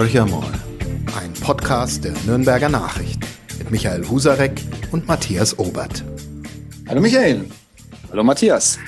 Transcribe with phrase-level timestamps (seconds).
[0.00, 0.46] Horchamol,
[1.14, 3.20] ein Podcast der Nürnberger Nachrichten
[3.58, 4.58] mit Michael Husarek
[4.92, 6.02] und Matthias Obert.
[6.88, 7.44] Hallo Michael.
[8.10, 8.78] Hallo Matthias.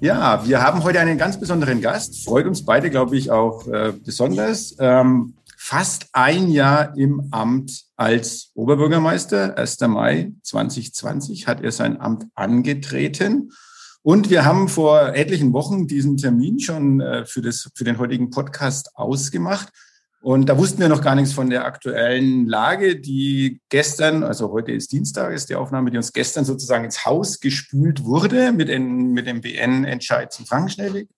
[0.00, 2.24] Ja, wir haben heute einen ganz besonderen Gast.
[2.24, 4.74] Freut uns beide, glaube ich, auch äh, besonders.
[4.78, 9.58] Ähm, fast ein Jahr im Amt als Oberbürgermeister.
[9.58, 9.78] 1.
[9.80, 13.50] Mai 2020 hat er sein Amt angetreten.
[14.04, 18.30] Und wir haben vor etlichen Wochen diesen Termin schon äh, für, das, für den heutigen
[18.30, 19.68] Podcast ausgemacht.
[20.20, 24.72] Und da wussten wir noch gar nichts von der aktuellen Lage, die gestern, also heute
[24.72, 29.12] ist Dienstag, ist die Aufnahme, die uns gestern sozusagen ins Haus gespült wurde mit, den,
[29.12, 31.08] mit dem BN-Entscheid zum Frankenschnellweg.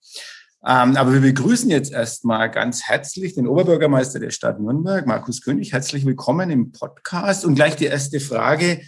[0.66, 5.72] Ähm, aber wir begrüßen jetzt erstmal ganz herzlich den Oberbürgermeister der Stadt Nürnberg, Markus König.
[5.72, 7.44] Herzlich willkommen im Podcast.
[7.44, 8.80] Und gleich die erste Frage.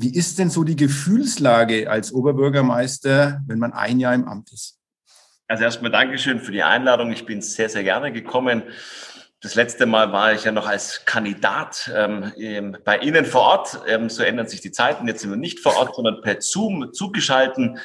[0.00, 4.78] Wie ist denn so die Gefühlslage als Oberbürgermeister, wenn man ein Jahr im Amt ist?
[5.48, 7.10] Also erstmal Dankeschön für die Einladung.
[7.10, 8.62] Ich bin sehr, sehr gerne gekommen.
[9.40, 13.80] Das letzte Mal war ich ja noch als Kandidat ähm, bei Ihnen vor Ort.
[13.88, 15.08] Ähm, so ändern sich die Zeiten.
[15.08, 17.80] Jetzt sind wir nicht vor Ort, sondern per Zoom zugeschalten.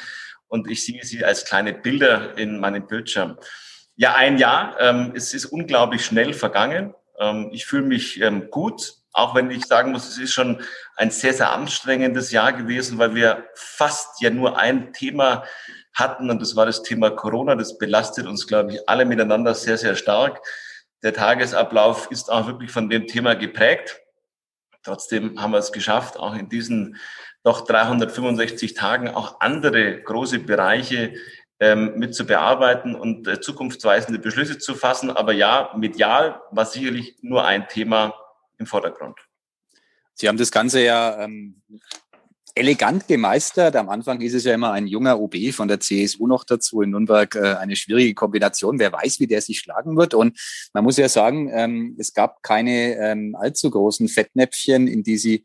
[0.48, 3.40] Und ich sehe Sie als kleine Bilder in meinem Bildschirm.
[3.96, 4.80] Ja, ein Jahr.
[4.80, 6.94] Ähm, es ist unglaublich schnell vergangen.
[7.18, 10.62] Ähm, ich fühle mich ähm, gut auch wenn ich sagen muss, es ist schon
[10.96, 15.44] ein sehr, sehr anstrengendes Jahr gewesen, weil wir fast ja nur ein Thema
[15.94, 17.56] hatten und das war das Thema Corona.
[17.56, 20.42] Das belastet uns, glaube ich, alle miteinander sehr, sehr stark.
[21.04, 24.00] Der Tagesablauf ist auch wirklich von dem Thema geprägt.
[24.84, 26.98] Trotzdem haben wir es geschafft, auch in diesen
[27.44, 31.14] doch 365 Tagen auch andere große Bereiche
[31.60, 35.12] ähm, mit zu bearbeiten und äh, zukunftsweisende Beschlüsse zu fassen.
[35.12, 38.14] Aber ja, medial war sicherlich nur ein Thema
[38.64, 39.18] im Vordergrund.
[40.16, 41.62] Sie haben das Ganze ja ähm,
[42.56, 43.76] elegant gemeistert.
[43.76, 46.92] Am Anfang ist es ja immer ein junger OB von der CSU noch dazu in
[46.92, 48.80] Nürnberg äh, eine schwierige Kombination.
[48.80, 50.14] Wer weiß, wie der sich schlagen wird.
[50.14, 50.40] Und
[50.74, 55.44] man muss ja sagen, ähm, es gab keine ähm, allzu großen Fettnäpfchen, in die Sie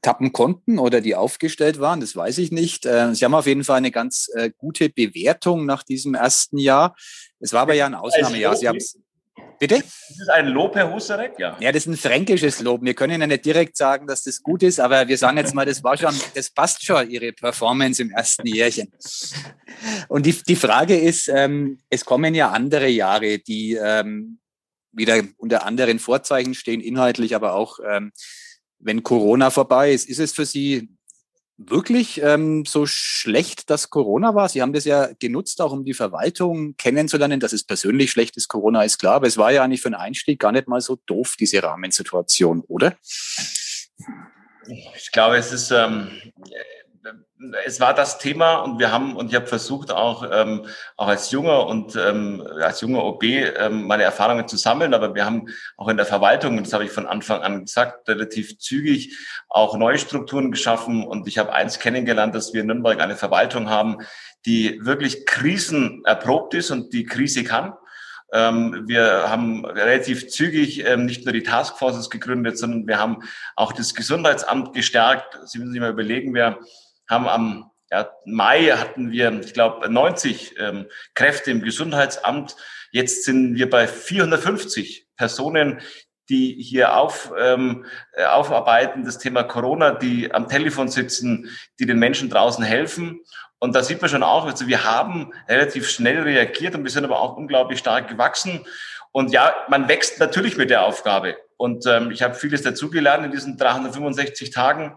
[0.00, 2.86] tappen konnten oder die aufgestellt waren, das weiß ich nicht.
[2.86, 6.94] Äh, Sie haben auf jeden Fall eine ganz äh, gute Bewertung nach diesem ersten Jahr.
[7.40, 8.54] Es war aber ja ein Ausnahmejahr.
[8.56, 8.78] Sie haben
[9.58, 9.76] Bitte?
[9.76, 11.56] Das ist ein Lob, Herr Husarek, ja.
[11.60, 12.82] Ja, das ist ein fränkisches Lob.
[12.82, 15.66] Wir können ja nicht direkt sagen, dass das gut ist, aber wir sagen jetzt mal,
[15.66, 18.92] das war schon, das passt schon, Ihre Performance im ersten Jährchen.
[20.08, 24.38] Und die, die Frage ist, ähm, es kommen ja andere Jahre, die ähm,
[24.92, 28.12] wieder unter anderen Vorzeichen stehen, inhaltlich, aber auch, ähm,
[28.78, 30.88] wenn Corona vorbei ist, ist es für Sie
[31.58, 34.48] wirklich ähm, so schlecht, dass Corona war?
[34.48, 37.40] Sie haben das ja genutzt, auch um die Verwaltung kennenzulernen.
[37.40, 39.96] Dass es persönlich schlecht ist, Corona ist klar, aber es war ja eigentlich für einen
[39.96, 42.96] Einstieg gar nicht mal so doof, diese Rahmensituation, oder?
[44.96, 46.08] Ich glaube, es ist ähm,
[47.64, 51.30] es war das Thema und wir haben und ich habe versucht auch ähm, auch als
[51.30, 55.46] junger und ähm, als junger OB ähm, meine Erfahrungen zu sammeln, aber wir haben
[55.76, 59.16] auch in der Verwaltung, und das habe ich von Anfang an gesagt, relativ zügig
[59.48, 63.70] auch neue Strukturen geschaffen und ich habe eins kennengelernt, dass wir in Nürnberg eine Verwaltung
[63.70, 63.98] haben,
[64.44, 67.72] die wirklich krisenerprobt ist und die Krise kann.
[68.32, 73.22] Ähm, wir haben relativ zügig ähm, nicht nur die Taskforces gegründet, sondern wir haben
[73.56, 75.38] auch das Gesundheitsamt gestärkt.
[75.46, 76.58] Sie müssen sich mal überlegen, wer
[77.08, 82.54] haben am ja, Mai hatten wir, ich glaube, 90 ähm, Kräfte im Gesundheitsamt.
[82.90, 85.80] Jetzt sind wir bei 450 Personen,
[86.28, 91.98] die hier auf, ähm, äh, aufarbeiten, das Thema Corona, die am Telefon sitzen, die den
[91.98, 93.20] Menschen draußen helfen.
[93.58, 97.04] Und da sieht man schon auch, also wir haben relativ schnell reagiert und wir sind
[97.04, 98.66] aber auch unglaublich stark gewachsen.
[99.10, 101.36] Und ja, man wächst natürlich mit der Aufgabe.
[101.56, 104.96] Und ähm, ich habe vieles dazugelernt in diesen 365 Tagen.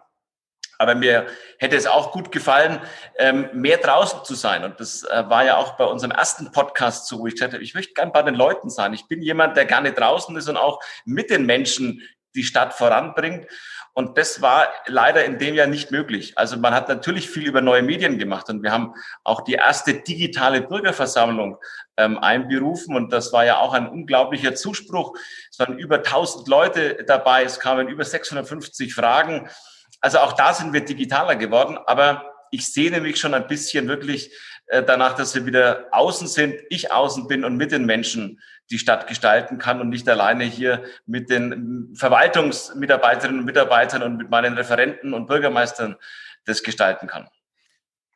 [0.81, 1.27] Aber mir
[1.59, 2.79] hätte es auch gut gefallen,
[3.19, 4.63] ähm, mehr draußen zu sein.
[4.63, 7.63] Und das äh, war ja auch bei unserem ersten Podcast so, wo ich gesagt habe,
[7.63, 8.93] ich möchte gern bei den Leuten sein.
[8.93, 12.01] Ich bin jemand, der gerne draußen ist und auch mit den Menschen
[12.33, 13.45] die Stadt voranbringt.
[13.93, 16.37] Und das war leider in dem Jahr nicht möglich.
[16.37, 19.93] Also man hat natürlich viel über neue Medien gemacht und wir haben auch die erste
[19.93, 21.57] digitale Bürgerversammlung
[21.97, 25.15] ähm, einberufen und das war ja auch ein unglaublicher Zuspruch.
[25.51, 29.49] Es waren über 1000 Leute dabei, es kamen über 650 Fragen
[30.01, 34.31] also auch da sind wir digitaler geworden, aber ich sehne mich schon ein bisschen wirklich
[34.67, 38.79] äh, danach, dass wir wieder außen sind, ich außen bin und mit den Menschen die
[38.79, 44.53] Stadt gestalten kann und nicht alleine hier mit den Verwaltungsmitarbeiterinnen und Mitarbeitern und mit meinen
[44.53, 45.95] Referenten und Bürgermeistern
[46.45, 47.29] das gestalten kann.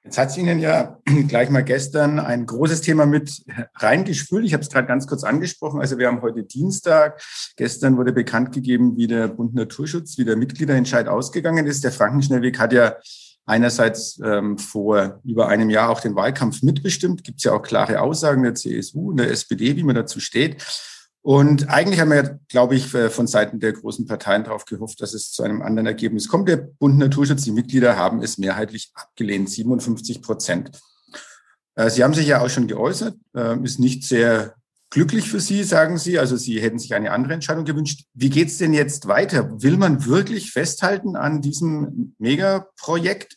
[0.05, 3.43] Jetzt hat es Ihnen ja gleich mal gestern ein großes Thema mit
[3.77, 4.45] reingespült.
[4.45, 5.81] Ich habe es gerade ganz kurz angesprochen.
[5.81, 7.19] Also wir haben heute Dienstag.
[7.55, 11.83] Gestern wurde bekannt gegeben, wie der Bund Naturschutz, wie der Mitgliederentscheid ausgegangen ist.
[11.83, 12.97] Der Frankenschnellweg hat ja
[13.47, 17.23] einerseits ähm, vor über einem Jahr auch den Wahlkampf mitbestimmt.
[17.23, 20.63] Gibt es ja auch klare Aussagen der CSU und der SPD, wie man dazu steht.
[21.25, 25.15] Und eigentlich haben wir, glaube ich, äh, von Seiten der großen Parteien darauf gehofft, dass
[25.15, 26.47] es zu einem anderen Ergebnis kommt.
[26.47, 30.69] Der Bund Naturschutz, die Mitglieder haben es mehrheitlich abgelehnt, 57 Prozent.
[31.73, 34.53] Äh, Sie haben sich ja auch schon geäußert, äh, ist nicht sehr
[34.91, 36.19] glücklich für Sie, sagen Sie.
[36.19, 38.03] Also Sie hätten sich eine andere Entscheidung gewünscht.
[38.13, 39.63] Wie geht es denn jetzt weiter?
[39.63, 43.35] Will man wirklich festhalten an diesem Megaprojekt?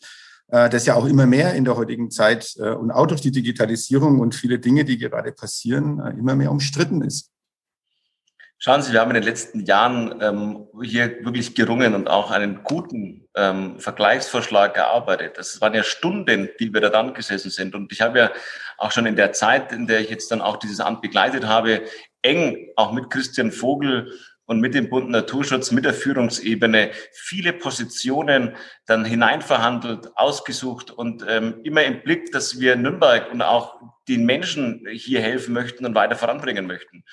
[0.51, 4.33] das ja auch immer mehr in der heutigen Zeit und auch durch die Digitalisierung und
[4.33, 7.28] viele Dinge, die gerade passieren, immer mehr umstritten ist.
[8.61, 12.61] Schauen Sie, wir haben in den letzten Jahren ähm, hier wirklich gerungen und auch einen
[12.63, 15.37] guten ähm, Vergleichsvorschlag gearbeitet.
[15.37, 17.73] Das waren ja Stunden, die wir da dran gesessen sind.
[17.73, 18.31] Und ich habe ja
[18.77, 21.83] auch schon in der Zeit, in der ich jetzt dann auch dieses Amt begleitet habe,
[22.21, 24.11] eng auch mit Christian Vogel
[24.43, 31.61] und mit dem Bund Naturschutz, mit der Führungsebene viele Positionen dann hineinverhandelt, ausgesucht und ähm,
[31.63, 33.79] immer im Blick, dass wir Nürnberg und auch
[34.09, 37.05] den Menschen hier helfen möchten und weiter voranbringen möchten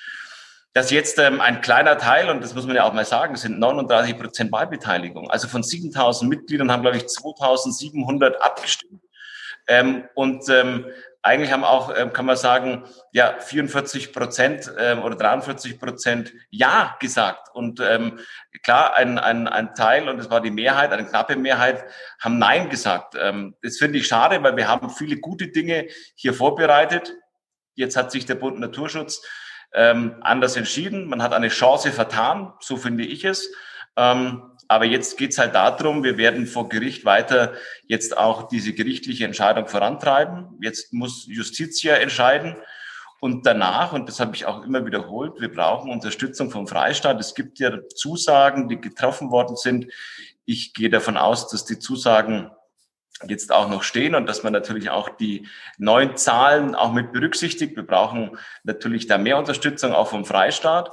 [0.73, 3.59] dass jetzt ähm, ein kleiner Teil, und das muss man ja auch mal sagen, sind
[3.59, 5.31] 39 Prozent Wahlbeteiligung.
[5.31, 9.01] Also von 7000 Mitgliedern haben, glaube ich, 2700 abgestimmt.
[9.67, 10.85] Ähm, und ähm,
[11.27, 16.95] eigentlich haben auch, ähm, kann man sagen, ja, 44 Prozent ähm, oder 43 Prozent Ja
[16.99, 17.49] gesagt.
[17.53, 18.19] Und ähm,
[18.63, 21.83] klar, ein, ein, ein Teil, und es war die Mehrheit, eine knappe Mehrheit,
[22.19, 23.15] haben Nein gesagt.
[23.19, 27.13] Ähm, das finde ich schade, weil wir haben viele gute Dinge hier vorbereitet.
[27.75, 29.21] Jetzt hat sich der Bund Naturschutz
[29.73, 31.07] ähm, anders entschieden.
[31.07, 33.51] Man hat eine Chance vertan, so finde ich es.
[33.95, 37.53] Ähm, aber jetzt geht's halt darum, wir werden vor Gericht weiter
[37.87, 40.57] jetzt auch diese gerichtliche Entscheidung vorantreiben.
[40.61, 42.55] Jetzt muss Justitia entscheiden.
[43.19, 47.19] Und danach, und das habe ich auch immer wiederholt, wir brauchen Unterstützung vom Freistaat.
[47.19, 49.87] Es gibt ja Zusagen, die getroffen worden sind.
[50.45, 52.51] Ich gehe davon aus, dass die Zusagen
[53.27, 55.47] jetzt auch noch stehen und dass man natürlich auch die
[55.77, 57.75] neuen Zahlen auch mit berücksichtigt.
[57.75, 60.91] Wir brauchen natürlich da mehr Unterstützung auch vom Freistaat.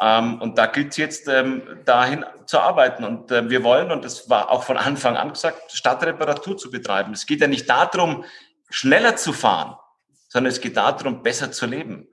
[0.00, 3.04] Ähm, und da gilt es jetzt ähm, dahin zu arbeiten.
[3.04, 7.12] Und äh, wir wollen, und das war auch von Anfang an gesagt, Stadtreparatur zu betreiben.
[7.12, 8.24] Es geht ja nicht darum,
[8.68, 9.76] schneller zu fahren,
[10.28, 12.08] sondern es geht darum, besser zu leben.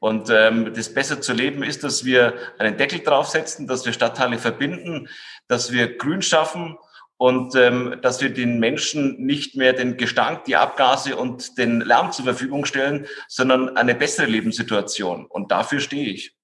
[0.00, 4.38] Und ähm, das besser zu leben ist, dass wir einen Deckel draufsetzen, dass wir Stadtteile
[4.38, 5.08] verbinden,
[5.48, 6.78] dass wir Grün schaffen
[7.18, 12.12] und ähm, dass wir den Menschen nicht mehr den Gestank, die Abgase und den Lärm
[12.12, 15.26] zur Verfügung stellen, sondern eine bessere Lebenssituation.
[15.26, 16.34] Und dafür stehe ich.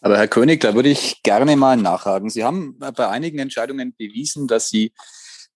[0.00, 2.30] Aber Herr König, da würde ich gerne mal nachhaken.
[2.30, 4.92] Sie haben bei einigen Entscheidungen bewiesen, dass Sie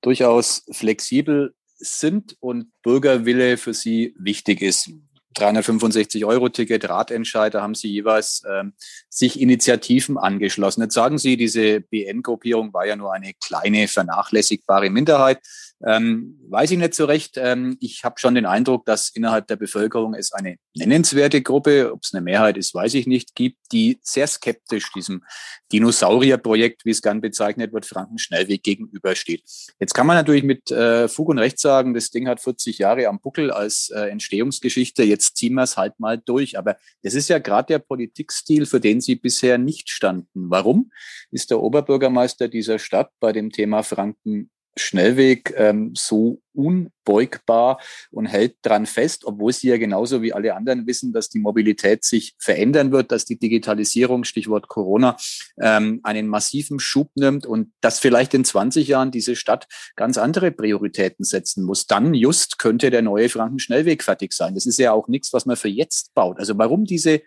[0.03, 4.91] durchaus flexibel sind und Bürgerwille für Sie wichtig ist.
[5.35, 8.73] 365-Euro-Ticket, Ratentscheider haben Sie jeweils ähm,
[9.09, 10.83] sich Initiativen angeschlossen.
[10.83, 15.41] Jetzt sagen Sie, diese BN-Gruppierung war ja nur eine kleine, vernachlässigbare Minderheit.
[15.85, 17.37] Ähm, weiß ich nicht so recht.
[17.37, 22.03] Ähm, ich habe schon den Eindruck, dass innerhalb der Bevölkerung es eine nennenswerte Gruppe, ob
[22.03, 25.25] es eine Mehrheit ist, weiß ich nicht, gibt, die sehr skeptisch diesem
[25.73, 29.43] Dinosaurierprojekt, wie es gern bezeichnet wird, Franken-Schnellweg gegenübersteht.
[29.81, 33.09] Jetzt kann man natürlich mit äh, Fug und Recht sagen, das Ding hat 40 Jahre
[33.09, 36.59] am Buckel als äh, Entstehungsgeschichte, jetzt ziehen wir es halt mal durch.
[36.59, 40.51] Aber das ist ja gerade der Politikstil, für den Sie bisher nicht standen.
[40.51, 40.93] Warum
[41.31, 47.81] ist der Oberbürgermeister dieser Stadt bei dem Thema Franken Schnellweg ähm, so unbeugbar
[48.11, 52.05] und hält dran fest, obwohl sie ja genauso wie alle anderen wissen, dass die Mobilität
[52.05, 55.17] sich verändern wird, dass die Digitalisierung, Stichwort Corona,
[55.61, 60.51] ähm, einen massiven Schub nimmt und dass vielleicht in 20 Jahren diese Stadt ganz andere
[60.51, 61.87] Prioritäten setzen muss.
[61.87, 64.55] Dann just könnte der neue Franken-Schnellweg fertig sein.
[64.55, 66.39] Das ist ja auch nichts, was man für jetzt baut.
[66.39, 67.23] Also warum diese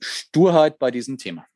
[0.00, 1.46] Sturheit bei diesem Thema?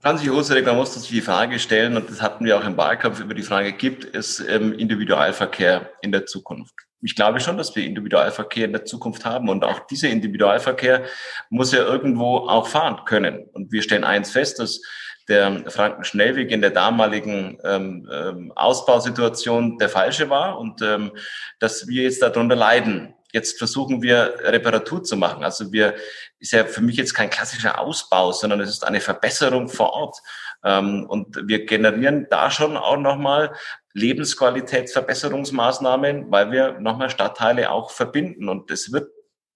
[0.00, 3.18] Franzi Hosarek, man muss sich die Frage stellen, und das hatten wir auch im Wahlkampf
[3.20, 6.74] über die Frage, gibt es ähm, Individualverkehr in der Zukunft?
[7.00, 11.04] Ich glaube schon, dass wir Individualverkehr in der Zukunft haben und auch dieser Individualverkehr
[11.50, 13.48] muss ja irgendwo auch fahren können.
[13.52, 14.80] Und wir stellen eins fest, dass
[15.28, 21.12] der Franken-Schnellweg in der damaligen ähm, ähm, Ausbausituation der falsche war und ähm,
[21.58, 23.14] dass wir jetzt darunter leiden.
[23.32, 25.42] Jetzt versuchen wir Reparatur zu machen.
[25.44, 25.94] Also wir
[26.38, 30.18] ist ja für mich jetzt kein klassischer Ausbau, sondern es ist eine Verbesserung vor Ort.
[30.64, 33.54] Ähm, und wir generieren da schon auch nochmal
[33.92, 38.48] Lebensqualitätsverbesserungsmaßnahmen, weil wir nochmal Stadtteile auch verbinden.
[38.48, 39.10] Und es wird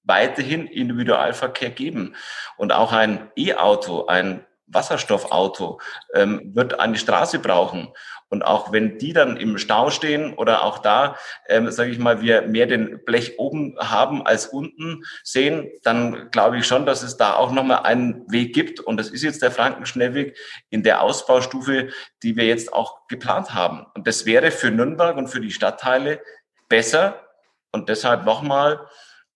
[0.05, 2.15] weiterhin Individualverkehr geben.
[2.57, 5.81] Und auch ein E-Auto, ein Wasserstoffauto
[6.15, 7.93] ähm, wird eine Straße brauchen.
[8.33, 11.17] Und auch wenn die dann im Stau stehen oder auch da,
[11.49, 16.57] ähm, sage ich mal, wir mehr den Blech oben haben als unten sehen, dann glaube
[16.57, 18.81] ich schon, dass es da auch nochmal einen Weg gibt.
[18.81, 20.35] Und das ist jetzt der Frankenschnellweg
[20.71, 21.91] in der Ausbaustufe,
[22.23, 23.85] die wir jetzt auch geplant haben.
[23.95, 26.23] Und das wäre für Nürnberg und für die Stadtteile
[26.71, 27.29] besser.
[27.71, 28.81] Und deshalb nochmal,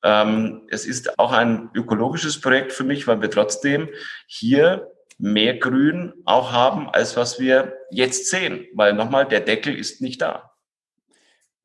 [0.04, 3.88] Ähm, es ist auch ein ökologisches Projekt für mich, weil wir trotzdem
[4.28, 8.66] hier mehr Grün auch haben, als was wir jetzt sehen.
[8.74, 10.52] Weil nochmal, der Deckel ist nicht da.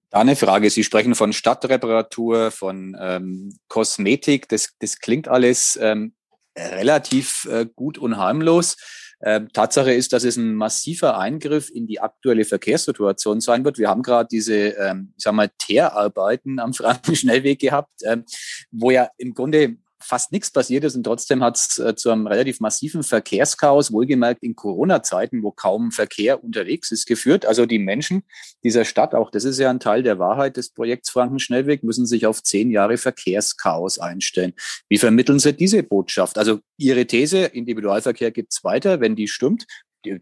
[0.09, 0.69] Da eine Frage.
[0.69, 4.49] Sie sprechen von Stadtreparatur, von ähm, Kosmetik.
[4.49, 6.13] Das, das klingt alles ähm,
[6.57, 8.75] relativ äh, gut und harmlos.
[9.23, 13.77] Ähm, Tatsache ist, dass es ein massiver Eingriff in die aktuelle Verkehrssituation sein wird.
[13.77, 18.25] Wir haben gerade diese, ähm, ich sag mal, Teerarbeiten am Frankenschnellweg gehabt, ähm,
[18.71, 22.27] wo ja im Grunde fast nichts passiert ist und trotzdem hat es äh, zu einem
[22.27, 27.45] relativ massiven Verkehrschaos, wohlgemerkt in Corona-Zeiten, wo kaum Verkehr unterwegs ist, geführt.
[27.45, 28.23] Also die Menschen
[28.63, 32.25] dieser Stadt, auch das ist ja ein Teil der Wahrheit des Projekts Frankenschnellweg, müssen sich
[32.25, 34.53] auf zehn Jahre Verkehrschaos einstellen.
[34.89, 36.37] Wie vermitteln Sie diese Botschaft?
[36.37, 39.65] Also Ihre These, Individualverkehr gibt's weiter, wenn die stimmt,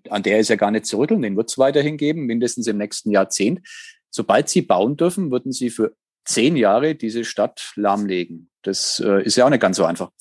[0.10, 2.78] an der ist ja gar nicht zu rütteln, den wird es weiterhin geben, mindestens im
[2.78, 3.62] nächsten Jahrzehnt.
[4.10, 5.96] Sobald Sie bauen dürfen, würden Sie für
[6.30, 8.50] zehn Jahre diese Stadt lahmlegen.
[8.62, 10.12] Das äh, ist ja auch nicht ganz so einfach.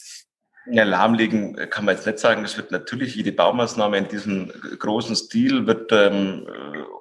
[0.71, 2.45] Ja, lahmlegen kann man jetzt nicht sagen.
[2.45, 6.47] Es wird natürlich jede Baumaßnahme in diesem großen Stil wird ähm,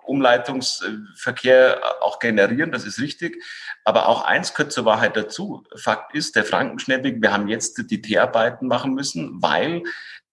[0.06, 2.72] Umleitungsverkehr auch generieren.
[2.72, 3.44] Das ist richtig.
[3.84, 5.64] Aber auch eins gehört zur Wahrheit dazu.
[5.76, 9.84] Fakt ist, der Frankenschnellweg, wir haben jetzt die Teearbeiten machen müssen, weil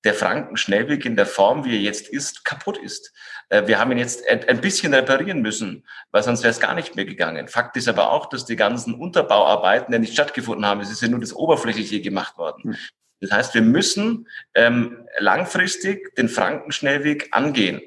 [0.04, 3.12] der Frankenschnellweg in der Form, wie er jetzt ist, kaputt ist.
[3.54, 6.96] Äh, wir haben ihn jetzt ein bisschen reparieren müssen, weil sonst wäre es gar nicht
[6.96, 7.46] mehr gegangen.
[7.46, 10.80] Fakt ist aber auch, dass die ganzen Unterbauarbeiten ja nicht stattgefunden haben.
[10.80, 12.72] Es ist ja nur das Oberflächliche gemacht worden.
[12.72, 12.76] Hm.
[13.20, 17.80] Das heißt, wir müssen ähm, langfristig den Frankenschnellweg angehen.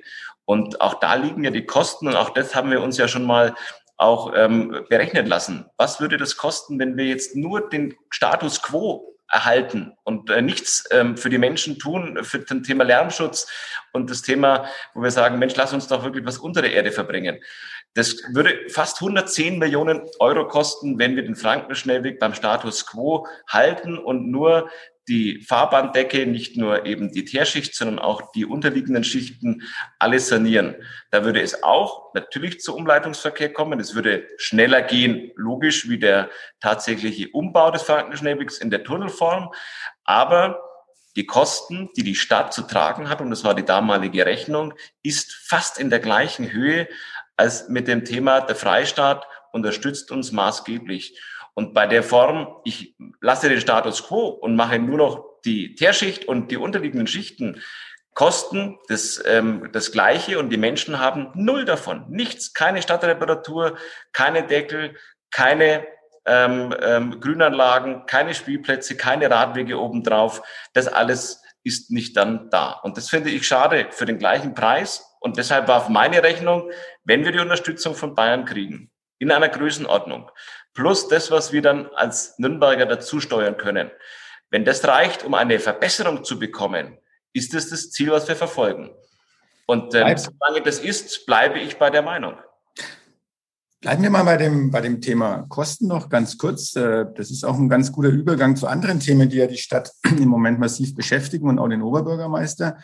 [0.45, 3.25] Und auch da liegen ja die Kosten und auch das haben wir uns ja schon
[3.25, 3.53] mal
[3.97, 5.65] auch ähm, berechnet lassen.
[5.75, 10.87] Was würde das kosten, wenn wir jetzt nur den Status quo erhalten und äh, nichts
[10.91, 13.47] ähm, für die Menschen tun, für das Thema Lärmschutz
[13.93, 16.91] und das Thema, wo wir sagen, Mensch, lass uns doch wirklich was unter der Erde
[16.91, 17.39] verbringen.
[17.93, 23.97] Das würde fast 110 Millionen Euro kosten, wenn wir den Frankenschnellweg beim Status quo halten
[23.97, 24.69] und nur
[25.07, 29.63] die Fahrbahndecke, nicht nur eben die Teerschicht, sondern auch die unterliegenden Schichten
[29.99, 30.75] alles sanieren.
[31.11, 33.79] Da würde es auch natürlich zu Umleitungsverkehr kommen.
[33.79, 39.51] Es würde schneller gehen, logisch, wie der tatsächliche Umbau des Frankenschnellwegs in der Tunnelform.
[40.03, 40.61] Aber
[41.15, 44.73] die Kosten, die die Stadt zu tragen hat, und das war die damalige Rechnung,
[45.03, 46.87] ist fast in der gleichen Höhe
[47.37, 51.19] als mit dem Thema der Freistaat unterstützt uns maßgeblich.
[51.57, 56.25] Und bei der Form, ich lasse den Status quo und mache nur noch die Teerschicht
[56.25, 57.63] und die unterliegenden Schichten,
[58.13, 62.05] kosten das, ähm, das Gleiche und die Menschen haben null davon.
[62.09, 63.75] Nichts, keine Stadtreparatur,
[64.13, 64.97] keine Deckel,
[65.31, 65.87] keine
[66.27, 70.43] ähm, ähm, Grünanlagen, keine Spielplätze, keine Radwege obendrauf.
[70.73, 72.73] Das alles ist nicht dann da.
[72.83, 75.17] Und das finde ich schade für den gleichen Preis.
[75.21, 76.69] Und deshalb war auf meine Rechnung,
[77.03, 80.29] wenn wir die Unterstützung von Bayern kriegen, in einer Größenordnung,
[80.77, 83.89] plus das, was wir dann als Nürnberger dazu steuern können.
[84.51, 86.97] Wenn das reicht, um eine Verbesserung zu bekommen,
[87.33, 88.91] ist es das Ziel, was wir verfolgen.
[89.65, 92.35] Und ähm, solange das ist, bleibe ich bei der Meinung.
[93.81, 96.75] Bleiben wir mal bei dem, bei dem Thema Kosten noch ganz kurz.
[96.75, 99.91] Äh, das ist auch ein ganz guter Übergang zu anderen Themen, die ja die Stadt
[100.03, 102.77] im Moment massiv beschäftigen und auch den Oberbürgermeister.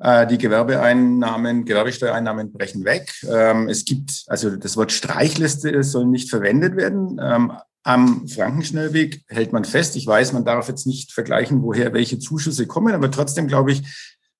[0.00, 3.12] Äh, die Gewerbeeinnahmen, Gewerbesteuereinnahmen brechen weg.
[3.28, 7.20] Ähm, es gibt, also das Wort Streichliste soll nicht verwendet werden.
[7.22, 7.52] Ähm,
[7.82, 9.96] am Frankenschnellweg hält man fest.
[9.96, 13.82] Ich weiß, man darf jetzt nicht vergleichen, woher welche Zuschüsse kommen, aber trotzdem glaube ich,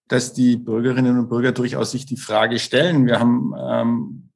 [0.09, 3.07] dass die Bürgerinnen und Bürger durchaus sich die Frage stellen.
[3.07, 4.31] Wir haben ähm,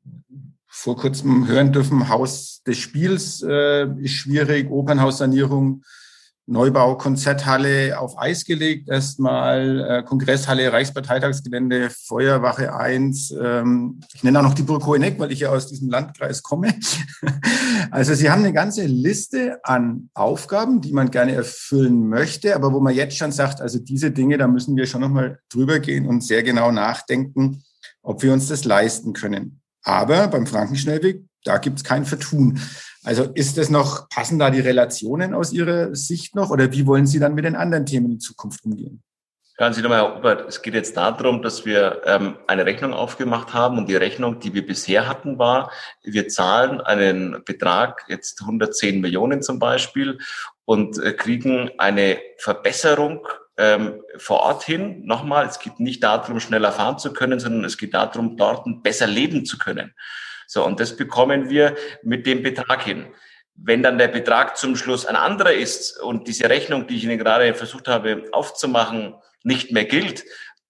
[0.69, 5.85] vor kurzem hören dürfen, Haus des Spiels äh, ist schwierig, Opernhaussanierung
[6.46, 13.34] Neubau, Konzerthalle auf Eis gelegt, erstmal äh, Kongresshalle, Reichsparteitagsgelände, Feuerwache 1.
[13.40, 16.74] Ähm, ich nenne auch noch die Burg Hoheneck, weil ich ja aus diesem Landkreis komme.
[17.90, 22.80] also Sie haben eine ganze Liste an Aufgaben, die man gerne erfüllen möchte, aber wo
[22.80, 26.22] man jetzt schon sagt, also diese Dinge, da müssen wir schon nochmal drüber gehen und
[26.22, 27.62] sehr genau nachdenken,
[28.02, 29.62] ob wir uns das leisten können.
[29.82, 32.58] Aber beim Frankenschnellweg, da gibt es kein Vertun.
[33.04, 37.06] Also ist das noch, passen da die Relationen aus Ihrer Sicht noch oder wie wollen
[37.06, 39.02] Sie dann mit den anderen Themen in Zukunft umgehen?
[39.56, 43.54] Hören Sie nochmal, Herr Obert, es geht jetzt darum, dass wir ähm, eine Rechnung aufgemacht
[43.54, 45.70] haben und die Rechnung, die wir bisher hatten, war,
[46.02, 50.18] wir zahlen einen Betrag, jetzt 110 Millionen zum Beispiel,
[50.64, 55.04] und äh, kriegen eine Verbesserung ähm, vor Ort hin.
[55.04, 59.06] Nochmal, es geht nicht darum, schneller fahren zu können, sondern es geht darum, dort besser
[59.06, 59.94] leben zu können.
[60.46, 63.06] So, und das bekommen wir mit dem Betrag hin.
[63.56, 67.18] Wenn dann der Betrag zum Schluss ein anderer ist und diese Rechnung, die ich Ihnen
[67.18, 70.24] gerade versucht habe aufzumachen, nicht mehr gilt,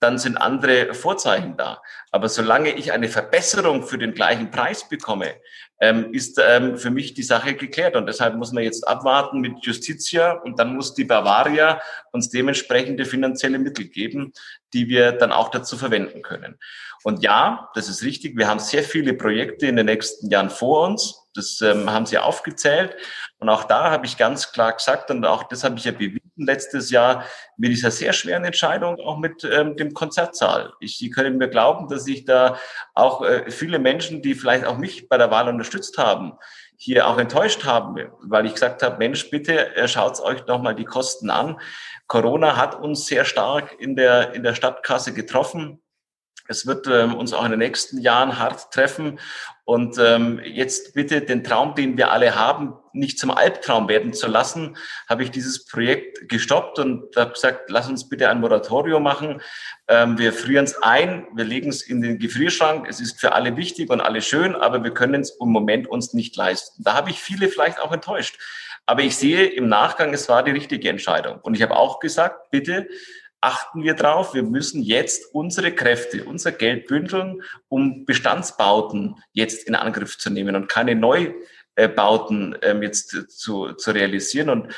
[0.05, 1.81] dann sind andere Vorzeichen da.
[2.11, 5.37] Aber solange ich eine Verbesserung für den gleichen Preis bekomme,
[5.81, 7.97] ähm, ist ähm, für mich die Sache geklärt.
[7.97, 11.81] Und deshalb muss man jetzt abwarten mit Justitia und dann muss die Bavaria
[12.13, 14.35] uns dementsprechende finanzielle Mittel geben,
[14.75, 16.59] die wir dann auch dazu verwenden können.
[17.03, 20.87] Und ja, das ist richtig, wir haben sehr viele Projekte in den nächsten Jahren vor
[20.87, 21.24] uns.
[21.35, 22.97] Das ähm, haben Sie aufgezählt.
[23.39, 26.21] Und auch da habe ich ganz klar gesagt, und auch das habe ich ja bewiesen
[26.37, 27.25] letztes Jahr,
[27.57, 30.73] mit dieser sehr schweren Entscheidung auch mit ähm, dem Konzertsaal.
[30.81, 32.59] Ich, Sie können mir glauben, dass ich da
[32.95, 36.39] auch äh, viele Menschen, die vielleicht auch mich bei der Wahl unterstützt haben,
[36.77, 40.85] hier auch enttäuscht haben, weil ich gesagt habe, Mensch, bitte äh, schaut euch nochmal die
[40.85, 41.61] Kosten an.
[42.07, 45.81] Corona hat uns sehr stark in der, in der Stadtkasse getroffen.
[46.47, 49.19] Es wird ähm, uns auch in den nächsten Jahren hart treffen.
[49.65, 54.27] Und ähm, jetzt bitte den Traum, den wir alle haben, nicht zum Albtraum werden zu
[54.27, 54.77] lassen,
[55.09, 59.41] habe ich dieses Projekt gestoppt und habe gesagt, lass uns bitte ein Moratorium machen.
[59.89, 62.87] Ähm, wir frieren es ein, wir legen es in den Gefrierschrank.
[62.89, 66.13] Es ist für alle wichtig und alle schön, aber wir können es im Moment uns
[66.13, 66.83] nicht leisten.
[66.85, 68.39] Da habe ich viele vielleicht auch enttäuscht.
[68.87, 71.41] Aber ich sehe im Nachgang, es war die richtige Entscheidung.
[71.41, 72.87] Und ich habe auch gesagt, bitte
[73.45, 79.75] achten wir drauf, wir müssen jetzt unsere Kräfte, unser Geld bündeln, um Bestandsbauten jetzt in
[79.75, 84.49] Angriff zu nehmen und keine Neubauten ähm, jetzt zu, zu realisieren.
[84.49, 84.75] Und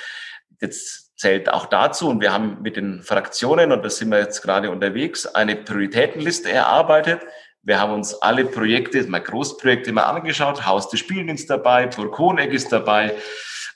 [0.61, 4.43] jetzt zählt auch dazu, und wir haben mit den Fraktionen, und da sind wir jetzt
[4.43, 7.21] gerade unterwegs, eine Prioritätenliste erarbeitet.
[7.63, 10.67] Wir haben uns alle Projekte, mal Großprojekte mal angeschaut.
[10.67, 13.17] Haus des Spielen ist dabei, Burg Hoheneck ist dabei.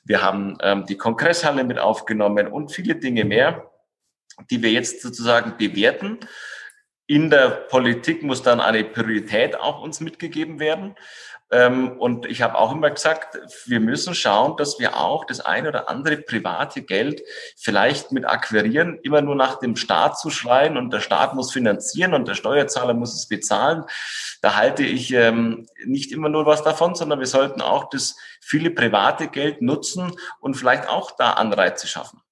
[0.04, 3.69] Wir haben ähm, die Kongresshalle mit aufgenommen und viele Dinge mehr
[4.50, 6.18] die wir jetzt sozusagen bewerten.
[7.06, 10.94] In der Politik muss dann eine Priorität auch uns mitgegeben werden.
[11.52, 15.66] Ähm, und ich habe auch immer gesagt, wir müssen schauen, dass wir auch das ein
[15.66, 17.22] oder andere private Geld
[17.56, 22.14] vielleicht mit akquirieren, immer nur nach dem Staat zu schreien und der Staat muss finanzieren
[22.14, 23.84] und der Steuerzahler muss es bezahlen.
[24.42, 28.70] Da halte ich ähm, nicht immer nur was davon, sondern wir sollten auch das viele
[28.70, 32.22] private Geld nutzen und vielleicht auch da Anreize schaffen.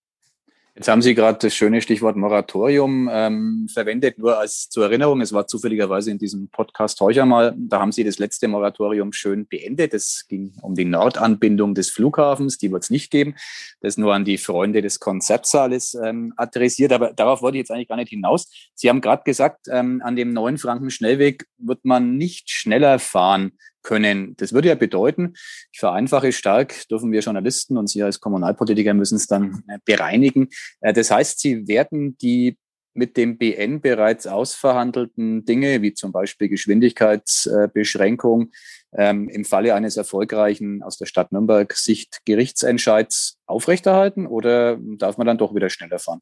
[0.79, 5.21] Jetzt haben Sie gerade das schöne Stichwort Moratorium ähm, verwendet, nur als zur Erinnerung.
[5.21, 9.49] Es war zufälligerweise in diesem Podcast heute mal, da haben Sie das letzte Moratorium schön
[9.49, 9.93] beendet.
[9.93, 13.35] Es ging um die Nordanbindung des Flughafens, die wird es nicht geben.
[13.81, 16.93] Das nur an die Freunde des Konzeptsaales ähm, adressiert.
[16.93, 18.49] Aber darauf wollte ich jetzt eigentlich gar nicht hinaus.
[18.77, 23.51] Sie haben gerade gesagt, ähm, an dem neuen Franken-Schnellweg wird man nicht schneller fahren
[23.89, 24.37] können.
[24.37, 25.33] Das würde ja bedeuten,
[25.73, 30.49] ich vereinfache stark, dürfen wir Journalisten und Sie als Kommunalpolitiker müssen es dann äh, bereinigen.
[30.83, 32.59] Äh, das heißt, Sie werden die
[32.93, 38.51] mit dem BN bereits ausverhandelten Dinge, wie zum Beispiel Geschwindigkeitsbeschränkung,
[38.93, 45.27] ähm, im Falle eines erfolgreichen aus der Stadt Nürnberg Sicht Gerichtsentscheids aufrechterhalten oder darf man
[45.27, 46.21] dann doch wieder schneller fahren?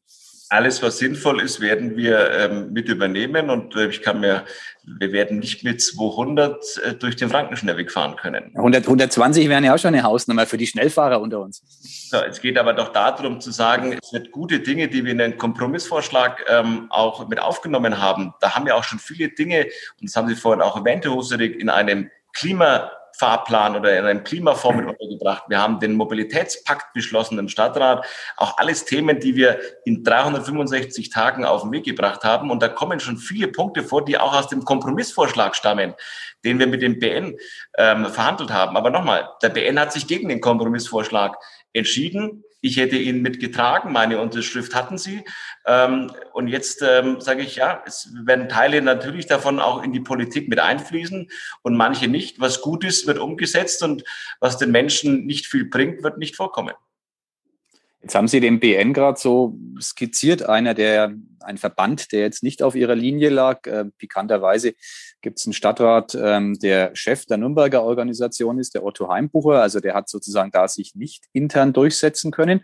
[0.49, 4.45] alles, was sinnvoll ist, werden wir ähm, mit übernehmen und äh, ich kann mir,
[4.83, 8.51] wir werden nicht mit 200 äh, durch den Frankenschnellweg fahren können.
[8.55, 11.61] 100, 120 wären ja auch schon eine Hausnummer für die Schnellfahrer unter uns.
[12.09, 15.17] So, es geht aber doch darum zu sagen, es wird gute Dinge, die wir in
[15.17, 18.33] den Kompromissvorschlag ähm, auch mit aufgenommen haben.
[18.39, 19.65] Da haben wir auch schon viele Dinge,
[19.99, 24.05] und das haben Sie vorhin auch erwähnt, Herr Huserik, in einem Klima Fahrplan oder in
[24.05, 25.43] einem Klimafonds mit untergebracht.
[25.47, 28.05] Wir haben den Mobilitätspakt beschlossen im Stadtrat.
[28.37, 32.51] Auch alles Themen, die wir in 365 Tagen auf den Weg gebracht haben.
[32.51, 35.95] Und da kommen schon viele Punkte vor, die auch aus dem Kompromissvorschlag stammen,
[36.45, 37.37] den wir mit dem BN
[37.79, 38.77] ähm, verhandelt haben.
[38.77, 41.37] Aber nochmal, der BN hat sich gegen den Kompromissvorschlag
[41.73, 42.43] entschieden.
[42.61, 45.23] Ich hätte ihn mitgetragen, meine Unterschrift hatten sie.
[45.65, 49.99] Ähm, und jetzt ähm, sage ich, ja, es werden Teile natürlich davon auch in die
[49.99, 51.29] Politik mit einfließen
[51.61, 52.39] und manche nicht.
[52.39, 54.03] Was gut ist, wird umgesetzt und
[54.39, 56.73] was den Menschen nicht viel bringt, wird nicht vorkommen.
[58.07, 62.63] Jetzt haben Sie den BN gerade so skizziert, einer der, ein Verband, der jetzt nicht
[62.63, 63.67] auf Ihrer Linie lag.
[63.67, 64.75] Äh, pikanterweise
[65.19, 69.61] gibt es einen Stadtrat, ähm, der Chef der Nürnberger Organisation ist, der Otto Heimbucher.
[69.61, 72.61] Also der hat sozusagen da sich nicht intern durchsetzen können.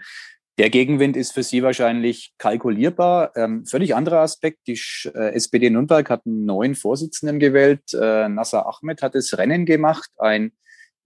[0.57, 3.35] Der Gegenwind ist für Sie wahrscheinlich kalkulierbar.
[3.35, 4.59] Ähm, völlig anderer Aspekt.
[4.67, 4.79] Die
[5.13, 7.93] äh, SPD Nürnberg hat einen neuen Vorsitzenden gewählt.
[7.93, 10.09] Äh, Nasser Ahmed hat das Rennen gemacht.
[10.17, 10.53] Ein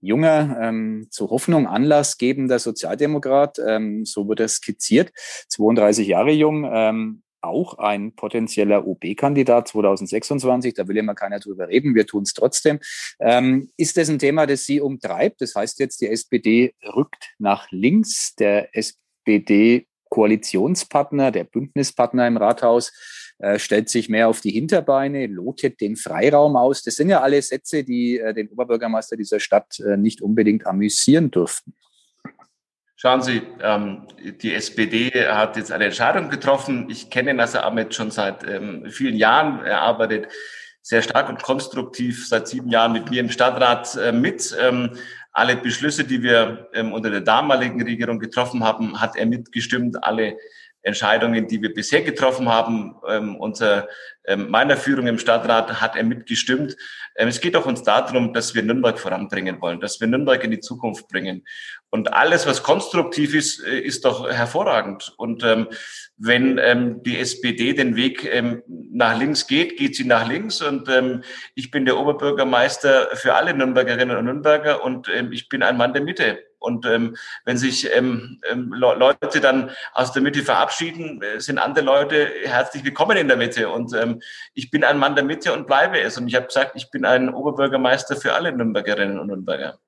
[0.00, 5.12] junger, ähm, zu Hoffnung Anlass gebender Sozialdemokrat, ähm, so wird er skizziert,
[5.48, 11.94] 32 Jahre jung, ähm, auch ein potenzieller OB-Kandidat 2026, da will immer keiner drüber reden,
[11.94, 12.80] wir tun es trotzdem.
[13.20, 15.40] Ähm, ist das ein Thema, das Sie umtreibt?
[15.40, 22.92] Das heißt jetzt, die SPD rückt nach links, der SPD-Koalitionspartner, der Bündnispartner im Rathaus
[23.40, 26.82] äh, stellt sich mehr auf die Hinterbeine, lotet den Freiraum aus.
[26.82, 31.30] Das sind ja alle Sätze, die äh, den Oberbürgermeister dieser Stadt äh, nicht unbedingt amüsieren
[31.30, 31.72] dürften.
[32.96, 34.08] Schauen Sie, ähm,
[34.42, 36.88] die SPD hat jetzt eine Entscheidung getroffen.
[36.90, 39.64] Ich kenne Nasser Ahmed schon seit ähm, vielen Jahren.
[39.64, 40.26] Er arbeitet
[40.82, 44.56] sehr stark und konstruktiv seit sieben Jahren mit mir im Stadtrat mit.
[44.60, 44.96] Ähm,
[45.32, 50.02] alle Beschlüsse, die wir unter der damaligen Regierung getroffen haben, hat er mitgestimmt.
[50.02, 50.36] Alle
[50.82, 53.88] Entscheidungen, die wir bisher getroffen haben, ähm, unter
[54.26, 56.76] ähm, meiner Führung im Stadtrat hat er mitgestimmt.
[57.16, 60.50] Ähm, es geht auch uns darum, dass wir Nürnberg voranbringen wollen, dass wir Nürnberg in
[60.50, 61.44] die Zukunft bringen.
[61.90, 65.14] Und alles, was konstruktiv ist, äh, ist doch hervorragend.
[65.16, 65.68] Und ähm,
[66.16, 70.62] wenn ähm, die SPD den Weg ähm, nach links geht, geht sie nach links.
[70.62, 71.22] Und ähm,
[71.54, 75.92] ich bin der Oberbürgermeister für alle Nürnbergerinnen und Nürnberger und ähm, ich bin ein Mann
[75.92, 76.47] der Mitte.
[76.58, 81.84] Und ähm, wenn sich ähm, ähm, Leute dann aus der Mitte verabschieden, äh, sind andere
[81.84, 83.68] Leute herzlich willkommen in der Mitte.
[83.68, 84.20] Und ähm,
[84.54, 86.18] ich bin ein Mann der Mitte und bleibe es.
[86.18, 89.78] Und ich habe gesagt, ich bin ein Oberbürgermeister für alle Nürnbergerinnen und Nürnberger.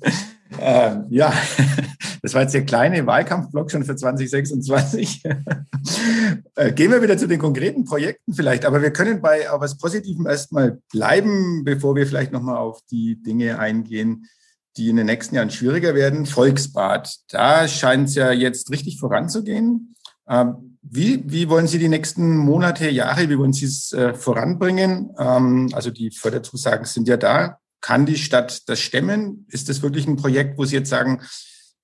[0.60, 1.32] ähm, ja,
[2.22, 5.22] das war jetzt der kleine Wahlkampfblock schon für 2026.
[6.56, 10.26] äh, gehen wir wieder zu den konkreten Projekten vielleicht, aber wir können bei was Positivem
[10.26, 14.28] erstmal bleiben, bevor wir vielleicht nochmal auf die Dinge eingehen,
[14.76, 16.26] die in den nächsten Jahren schwieriger werden.
[16.26, 19.94] Volksbad, da scheint es ja jetzt richtig voranzugehen.
[20.28, 25.14] Ähm, wie, wie wollen Sie die nächsten Monate, Jahre, wie wollen Sie es äh, voranbringen?
[25.18, 27.58] Ähm, also die Förderzusagen sind ja da.
[27.80, 29.46] Kann die Stadt das stemmen?
[29.48, 31.22] Ist das wirklich ein Projekt, wo Sie jetzt sagen,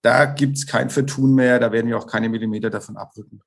[0.02, 3.40] da gibt es kein Vertun mehr, da werden wir auch keine Millimeter davon abrücken?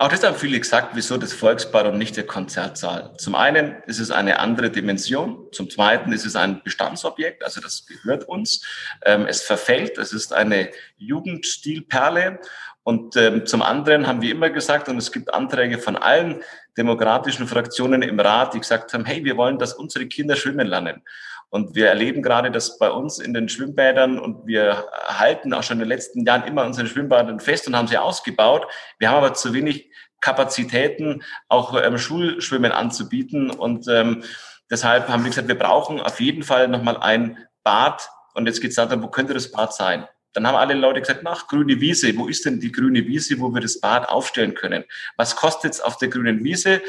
[0.00, 3.12] Auch das haben viele gesagt, wieso das Volksbad und nicht der Konzertsaal.
[3.18, 7.84] Zum einen ist es eine andere Dimension, zum zweiten ist es ein Bestandsobjekt, also das
[7.84, 8.64] gehört uns.
[9.04, 12.40] Ähm, es verfällt, es ist eine Jugendstilperle
[12.82, 16.42] und ähm, zum anderen haben wir immer gesagt, und es gibt Anträge von allen
[16.78, 21.02] demokratischen Fraktionen im Rat, die gesagt haben, hey, wir wollen, dass unsere Kinder schwimmen lernen.
[21.50, 25.78] Und wir erleben gerade, dass bei uns in den Schwimmbädern und wir halten auch schon
[25.78, 28.68] in den letzten Jahren immer unsere Schwimmbäder fest und haben sie ausgebaut.
[28.98, 29.89] Wir haben aber zu wenig
[30.20, 33.50] Kapazitäten, auch ähm, Schulschwimmen anzubieten.
[33.50, 34.22] Und ähm,
[34.70, 38.08] deshalb haben wir gesagt, wir brauchen auf jeden Fall nochmal ein Bad.
[38.34, 40.06] Und jetzt geht es darum, wo könnte das Bad sein?
[40.32, 43.52] Dann haben alle Leute gesagt, nach grüne Wiese, wo ist denn die grüne Wiese, wo
[43.52, 44.84] wir das Bad aufstellen können?
[45.16, 46.82] Was kostet es auf der grünen Wiese?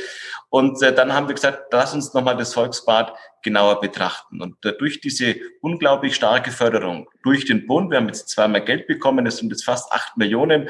[0.52, 4.42] Und äh, dann haben wir gesagt, lass uns nochmal das Volksbad genauer betrachten.
[4.42, 8.86] Und äh, durch diese unglaublich starke Förderung durch den Bund, wir haben jetzt zweimal Geld
[8.86, 10.70] bekommen, das sind jetzt fast acht Millionen,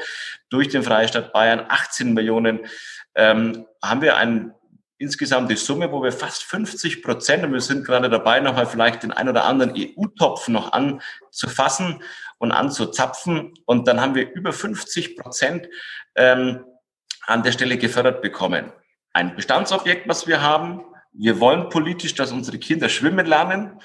[0.50, 2.60] durch den Freistaat Bayern 18 Millionen,
[3.16, 4.54] ähm, haben wir ein
[4.98, 9.02] insgesamt die Summe, wo wir fast 50 Prozent, und wir sind gerade dabei, nochmal vielleicht
[9.02, 12.04] den ein oder anderen EU-Topf noch anzufassen
[12.38, 13.52] und anzuzapfen.
[13.66, 15.68] Und dann haben wir über 50 Prozent
[16.14, 16.64] ähm,
[17.26, 18.72] an der Stelle gefördert bekommen
[19.12, 20.82] ein Bestandsobjekt, was wir haben.
[21.12, 23.80] Wir wollen politisch, dass unsere Kinder schwimmen lernen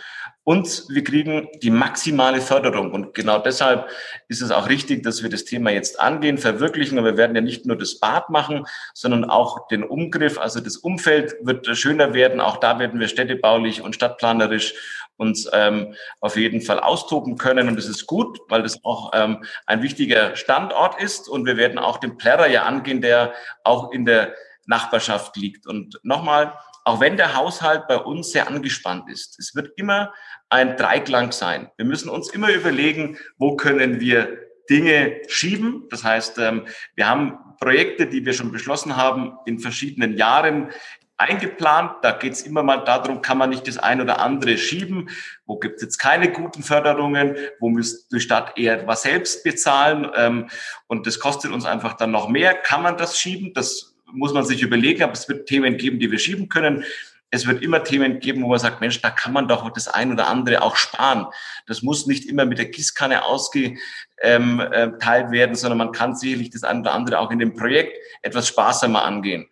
[0.47, 2.93] und wir kriegen die maximale Förderung.
[2.93, 3.89] Und genau deshalb
[4.29, 6.97] ist es auch richtig, dass wir das Thema jetzt angehen, verwirklichen.
[6.97, 10.77] Und wir werden ja nicht nur das Bad machen, sondern auch den Umgriff, also das
[10.77, 12.39] Umfeld wird schöner werden.
[12.39, 14.73] Auch da werden wir städtebaulich und stadtplanerisch
[15.17, 17.67] uns ähm, auf jeden Fall austoben können.
[17.67, 21.27] Und das ist gut, weil das auch ähm, ein wichtiger Standort ist.
[21.27, 23.33] Und wir werden auch den Plärrer ja angehen, der
[23.65, 24.33] auch in der
[24.67, 25.65] Nachbarschaft liegt.
[25.65, 26.53] Und nochmal,
[26.83, 30.13] auch wenn der Haushalt bei uns sehr angespannt ist, es wird immer
[30.49, 31.69] ein Dreiklang sein.
[31.77, 34.37] Wir müssen uns immer überlegen, wo können wir
[34.69, 35.87] Dinge schieben.
[35.89, 40.69] Das heißt, ähm, wir haben Projekte, die wir schon beschlossen haben, in verschiedenen Jahren
[41.17, 41.95] eingeplant.
[42.03, 45.09] Da geht es immer mal darum, kann man nicht das ein oder andere schieben?
[45.45, 47.35] Wo gibt es jetzt keine guten Förderungen?
[47.59, 50.09] Wo müsste die Stadt eher etwas selbst bezahlen?
[50.15, 50.49] Ähm,
[50.87, 52.53] und das kostet uns einfach dann noch mehr.
[52.53, 53.53] Kann man das schieben?
[53.53, 56.83] Das muss man sich überlegen, aber es wird Themen geben, die wir schieben können.
[57.29, 60.13] Es wird immer Themen geben, wo man sagt, Mensch, da kann man doch das ein
[60.13, 61.27] oder andere auch sparen.
[61.65, 63.77] Das muss nicht immer mit der Gießkanne ausgeteilt
[64.21, 69.03] werden, sondern man kann sicherlich das ein oder andere auch in dem Projekt etwas sparsamer
[69.03, 69.49] angehen.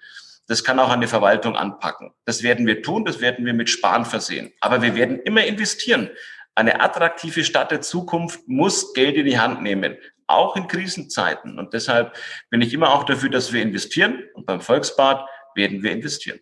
[0.48, 2.14] Das kann auch eine Verwaltung anpacken.
[2.24, 4.54] Das werden wir tun, das werden wir mit Sparen versehen.
[4.62, 6.10] Aber wir werden immer investieren.
[6.54, 11.60] Eine attraktive Stadt der Zukunft muss Geld in die Hand nehmen auch in Krisenzeiten.
[11.60, 12.16] Und deshalb
[12.50, 14.24] bin ich immer auch dafür, dass wir investieren.
[14.34, 16.40] Und beim Volksbad werden wir investieren.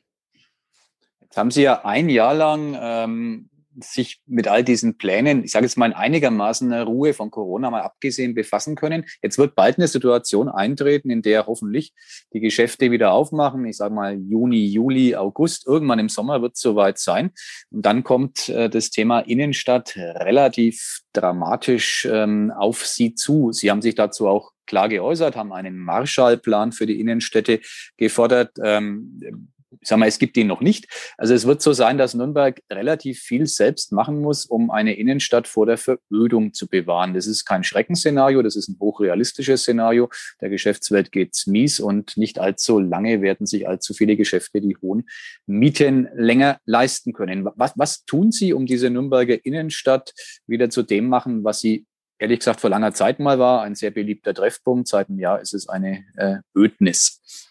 [1.21, 3.49] Jetzt haben Sie ja ein Jahr lang ähm,
[3.81, 7.81] sich mit all diesen Plänen, ich sage jetzt mal in einigermaßen Ruhe von Corona mal
[7.81, 9.05] abgesehen, befassen können.
[9.21, 11.93] Jetzt wird bald eine Situation eintreten, in der hoffentlich
[12.33, 13.65] die Geschäfte wieder aufmachen.
[13.65, 15.67] Ich sage mal Juni, Juli, August.
[15.67, 17.31] Irgendwann im Sommer wird es soweit sein.
[17.71, 23.51] Und dann kommt äh, das Thema Innenstadt relativ dramatisch ähm, auf Sie zu.
[23.51, 27.59] Sie haben sich dazu auch klar geäußert, haben einen Marshallplan für die Innenstädte
[27.97, 28.57] gefordert.
[28.63, 29.52] Ähm,
[29.83, 30.87] ich sag mal, es gibt ihn noch nicht.
[31.17, 35.45] Also es wird so sein, dass Nürnberg relativ viel selbst machen muss, um eine Innenstadt
[35.47, 37.13] vor der Verödung zu bewahren.
[37.13, 40.09] Das ist kein Schreckensszenario, das ist ein hochrealistisches Szenario.
[40.39, 45.09] Der Geschäftswelt geht's mies und nicht allzu lange werden sich allzu viele Geschäfte die hohen
[45.45, 47.45] Mieten länger leisten können.
[47.55, 50.13] Was, was tun Sie, um diese Nürnberger Innenstadt
[50.47, 51.85] wieder zu dem machen, was sie
[52.19, 54.87] ehrlich gesagt vor langer Zeit mal war, ein sehr beliebter Treffpunkt.
[54.87, 57.49] Seit einem Jahr ist es eine äh, Ödnis.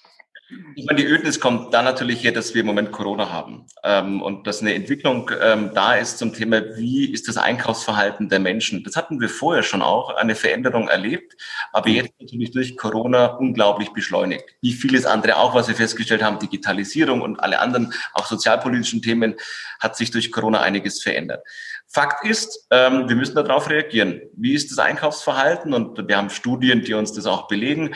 [0.74, 4.22] Ich meine, die Ödnis kommt da natürlich her, dass wir im Moment Corona haben ähm,
[4.22, 8.82] und dass eine Entwicklung ähm, da ist zum Thema, wie ist das Einkaufsverhalten der Menschen.
[8.84, 11.36] Das hatten wir vorher schon auch, eine Veränderung erlebt,
[11.72, 14.44] aber jetzt natürlich durch Corona unglaublich beschleunigt.
[14.60, 19.34] Wie vieles andere auch, was wir festgestellt haben, Digitalisierung und alle anderen, auch sozialpolitischen Themen,
[19.80, 21.44] hat sich durch Corona einiges verändert.
[21.86, 24.22] Fakt ist, ähm, wir müssen darauf reagieren.
[24.34, 25.74] Wie ist das Einkaufsverhalten?
[25.74, 27.94] Und wir haben Studien, die uns das auch belegen.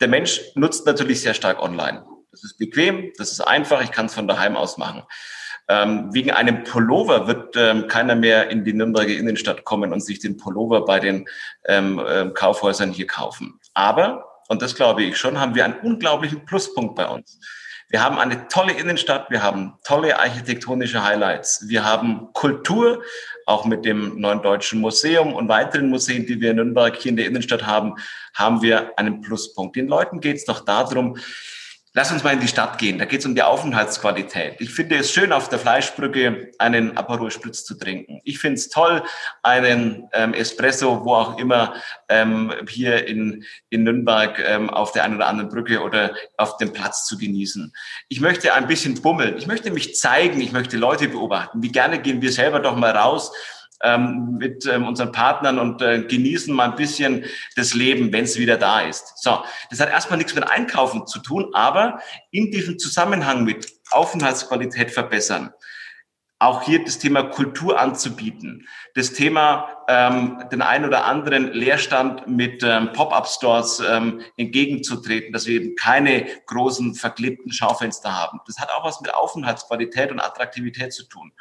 [0.00, 2.04] Der Mensch nutzt natürlich sehr stark online.
[2.30, 5.02] Das ist bequem, das ist einfach, ich kann es von daheim aus machen.
[5.68, 10.20] Ähm, wegen einem Pullover wird ähm, keiner mehr in die Nürnberger Innenstadt kommen und sich
[10.20, 11.26] den Pullover bei den
[11.64, 13.58] ähm, äh, Kaufhäusern hier kaufen.
[13.74, 17.40] Aber, und das glaube ich schon, haben wir einen unglaublichen Pluspunkt bei uns.
[17.88, 23.04] Wir haben eine tolle Innenstadt, wir haben tolle architektonische Highlights, wir haben Kultur,
[23.46, 27.16] auch mit dem Neuen Deutschen Museum und weiteren Museen, die wir in Nürnberg hier in
[27.16, 27.94] der Innenstadt haben,
[28.34, 29.76] haben wir einen Pluspunkt.
[29.76, 31.16] Den Leuten geht es doch darum,
[31.98, 32.98] Lass uns mal in die Stadt gehen.
[32.98, 34.56] Da geht es um die Aufenthaltsqualität.
[34.58, 38.20] Ich finde es schön, auf der Fleischbrücke einen Aperol Spritz zu trinken.
[38.22, 39.02] Ich finde es toll,
[39.42, 41.72] einen ähm, Espresso, wo auch immer,
[42.10, 46.74] ähm, hier in, in Nürnberg ähm, auf der einen oder anderen Brücke oder auf dem
[46.74, 47.72] Platz zu genießen.
[48.10, 49.38] Ich möchte ein bisschen bummeln.
[49.38, 50.42] Ich möchte mich zeigen.
[50.42, 51.62] Ich möchte Leute beobachten.
[51.62, 53.32] Wie gerne gehen wir selber doch mal raus
[53.82, 57.24] ähm, mit ähm, unseren Partnern und äh, genießen mal ein bisschen
[57.56, 59.14] das Leben, wenn es wieder da ist.
[59.22, 64.90] So, das hat erstmal nichts mit Einkaufen zu tun, aber in diesem Zusammenhang mit Aufenthaltsqualität
[64.90, 65.52] verbessern,
[66.38, 72.62] auch hier das Thema Kultur anzubieten, das Thema ähm, den einen oder anderen Leerstand mit
[72.62, 78.40] ähm, Pop-up-Stores ähm, entgegenzutreten, dass wir eben keine großen verklebten Schaufenster haben.
[78.46, 81.32] Das hat auch was mit Aufenthaltsqualität und Attraktivität zu tun.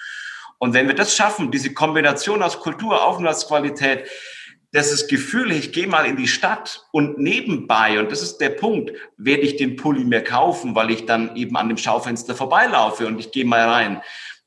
[0.59, 4.07] Und wenn wir das schaffen, diese Kombination aus Kultur, Aufenthaltsqualität,
[4.71, 8.49] das ist Gefühl, ich gehe mal in die Stadt und nebenbei, und das ist der
[8.49, 13.07] Punkt, werde ich den Pulli mehr kaufen, weil ich dann eben an dem Schaufenster vorbeilaufe
[13.07, 14.01] und ich gehe mal rein.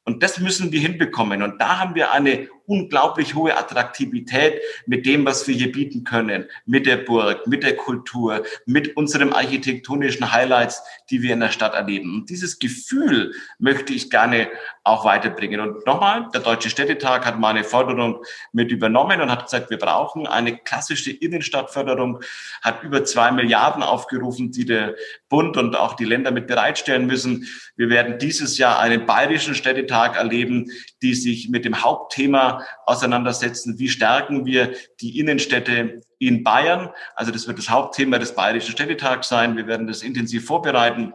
[0.05, 1.42] Und das müssen wir hinbekommen.
[1.42, 6.46] Und da haben wir eine unglaublich hohe Attraktivität mit dem, was wir hier bieten können,
[6.66, 11.74] mit der Burg, mit der Kultur, mit unserem architektonischen Highlights, die wir in der Stadt
[11.74, 12.14] erleben.
[12.14, 14.48] Und dieses Gefühl möchte ich gerne
[14.85, 15.61] auch weiterbringen.
[15.61, 20.26] Und nochmal, der Deutsche Städtetag hat meine Forderung mit übernommen und hat gesagt, wir brauchen
[20.26, 22.20] eine klassische Innenstadtförderung,
[22.62, 24.94] hat über zwei Milliarden aufgerufen, die der
[25.28, 27.46] Bund und auch die Länder mit bereitstellen müssen.
[27.76, 30.70] Wir werden dieses Jahr einen bayerischen Städtetag erleben,
[31.02, 33.79] die sich mit dem Hauptthema auseinandersetzen.
[33.79, 36.90] Wie stärken wir die Innenstädte in Bayern?
[37.14, 39.57] Also das wird das Hauptthema des Bayerischen Städtetags sein.
[39.57, 41.12] Wir werden das intensiv vorbereiten.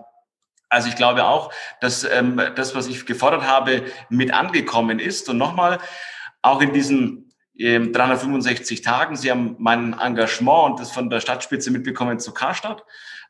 [0.69, 5.29] Also ich glaube auch, dass ähm, das, was ich gefordert habe, mit angekommen ist.
[5.29, 5.79] Und nochmal,
[6.41, 11.69] auch in diesen ähm, 365 Tagen, Sie haben mein Engagement und das von der Stadtspitze
[11.69, 12.83] mitbekommen zu Karstadt.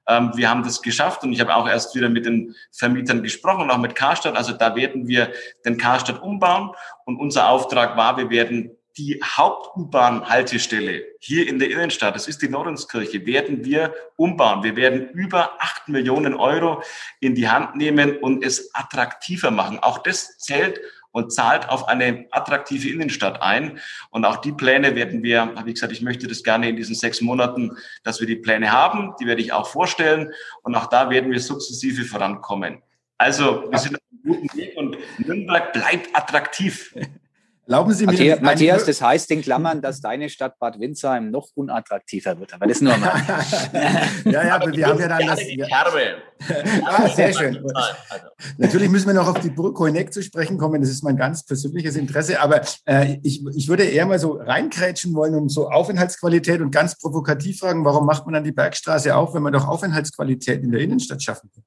[0.07, 3.71] Ähm, wir haben das geschafft und ich habe auch erst wieder mit den Vermietern gesprochen,
[3.71, 4.35] auch mit Karstadt.
[4.35, 5.31] Also da werden wir
[5.65, 6.71] den Karstadt umbauen
[7.05, 12.49] und unser Auftrag war, wir werden die Haupt-U-Bahn-Haltestelle hier in der Innenstadt, das ist die
[12.49, 14.63] Nordenskirche, werden wir umbauen.
[14.63, 16.83] Wir werden über acht Millionen Euro
[17.19, 19.79] in die Hand nehmen und es attraktiver machen.
[19.79, 20.79] Auch das zählt
[21.13, 23.80] und zahlt auf eine attraktive Innenstadt ein.
[24.10, 26.95] Und auch die Pläne werden wir, habe ich gesagt, ich möchte das gerne in diesen
[26.95, 29.13] sechs Monaten, dass wir die Pläne haben.
[29.21, 30.32] Die werde ich auch vorstellen.
[30.63, 32.82] Und auch da werden wir sukzessive vorankommen.
[33.17, 36.93] Also wir sind auf einem guten Weg und Nürnberg bleibt attraktiv.
[37.65, 38.12] Erlauben Sie mir.
[38.12, 42.54] Matthias, Matthias, das heißt in Klammern, dass deine Stadt Bad Windsheim noch unattraktiver wird.
[42.54, 43.13] Aber das nur mal.
[44.26, 45.39] ja, ja, aber wir haben ja dann das.
[45.47, 45.67] Ja.
[46.86, 47.63] ah, sehr schön.
[47.73, 48.26] Also.
[48.58, 50.82] Natürlich müssen wir noch auf die Burg Hoheneck zu sprechen kommen.
[50.82, 52.41] Das ist mein ganz persönliches Interesse.
[52.41, 56.97] Aber äh, ich, ich würde eher mal so reinkrätschen wollen und so Aufenthaltsqualität und ganz
[56.97, 60.82] provokativ fragen, warum macht man dann die Bergstraße auf, wenn man doch Aufenthaltsqualität in der
[60.82, 61.63] Innenstadt schaffen will?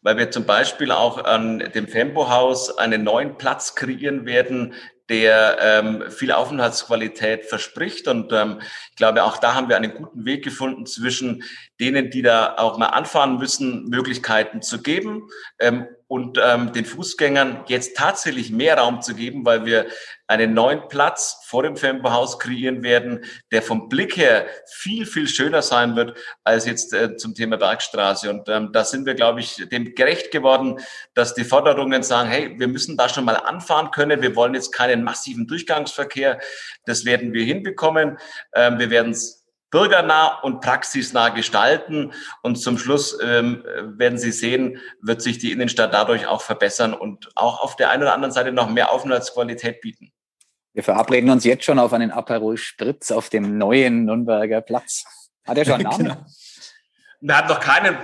[0.00, 4.74] weil wir zum Beispiel auch an dem Fembo-Haus einen neuen Platz kreieren werden,
[5.08, 8.08] der ähm, viel Aufenthaltsqualität verspricht.
[8.08, 11.42] Und ähm, ich glaube, auch da haben wir einen guten Weg gefunden zwischen
[11.80, 15.28] denen, die da auch mal anfahren müssen, Möglichkeiten zu geben.
[15.58, 19.86] Ähm, und ähm, den Fußgängern jetzt tatsächlich mehr Raum zu geben, weil wir
[20.26, 25.60] einen neuen Platz vor dem Femperhaus kreieren werden, der vom Blick her viel, viel schöner
[25.60, 28.30] sein wird als jetzt äh, zum Thema Bergstraße.
[28.30, 30.80] Und ähm, da sind wir, glaube ich, dem gerecht geworden,
[31.14, 34.22] dass die Forderungen sagen, hey, wir müssen da schon mal anfahren können.
[34.22, 36.40] Wir wollen jetzt keinen massiven Durchgangsverkehr.
[36.86, 38.18] Das werden wir hinbekommen.
[38.54, 39.37] Ähm, wir werden es
[39.70, 42.12] bürgernah und praxisnah gestalten.
[42.42, 43.64] Und zum Schluss ähm,
[43.96, 48.02] werden Sie sehen, wird sich die Innenstadt dadurch auch verbessern und auch auf der einen
[48.02, 50.12] oder anderen Seite noch mehr Aufenthaltsqualität bieten.
[50.72, 55.04] Wir verabreden uns jetzt schon auf einen Aperol Spritz auf dem neuen Nürnberger Platz.
[55.46, 55.98] Hat er schon einen Namen?
[55.98, 56.26] genau.
[57.20, 57.96] Er hat noch keinen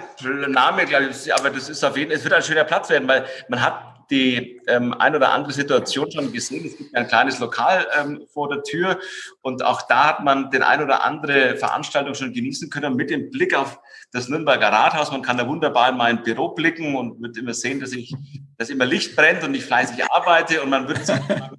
[0.50, 3.06] Namen, glaube ich, aber das ist auf jeden Fall, es wird ein schöner Platz werden,
[3.06, 6.64] weil man hat die ähm, ein oder andere Situation schon gesehen.
[6.66, 8.98] Es gibt ein kleines Lokal ähm, vor der Tür
[9.42, 13.30] und auch da hat man den ein oder andere Veranstaltung schon genießen können mit dem
[13.30, 13.78] Blick auf
[14.12, 15.10] das Nürnberger Rathaus.
[15.10, 18.14] Man kann da wunderbar in mein Büro blicken und wird immer sehen, dass ich,
[18.58, 21.00] dass immer Licht brennt und ich fleißig arbeite und man wird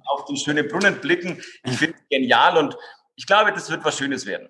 [0.06, 1.40] auf den schönen Brunnen blicken.
[1.64, 2.76] Ich finde es genial und
[3.16, 4.48] ich glaube, das wird was Schönes werden.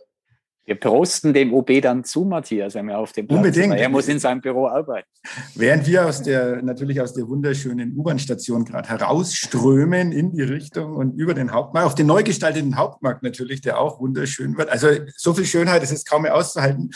[0.67, 3.73] Wir prosten dem OB dann zu, Matthias, wenn wir auf dem Platz Unbedingt.
[3.73, 5.07] Sind, er muss in seinem Büro arbeiten.
[5.55, 11.17] Während wir aus der, natürlich aus der wunderschönen U-Bahn-Station gerade herausströmen in die Richtung und
[11.17, 14.69] über den Hauptmarkt, auf den neu gestalteten Hauptmarkt natürlich, der auch wunderschön wird.
[14.69, 16.91] Also so viel Schönheit, es ist kaum mehr auszuhalten.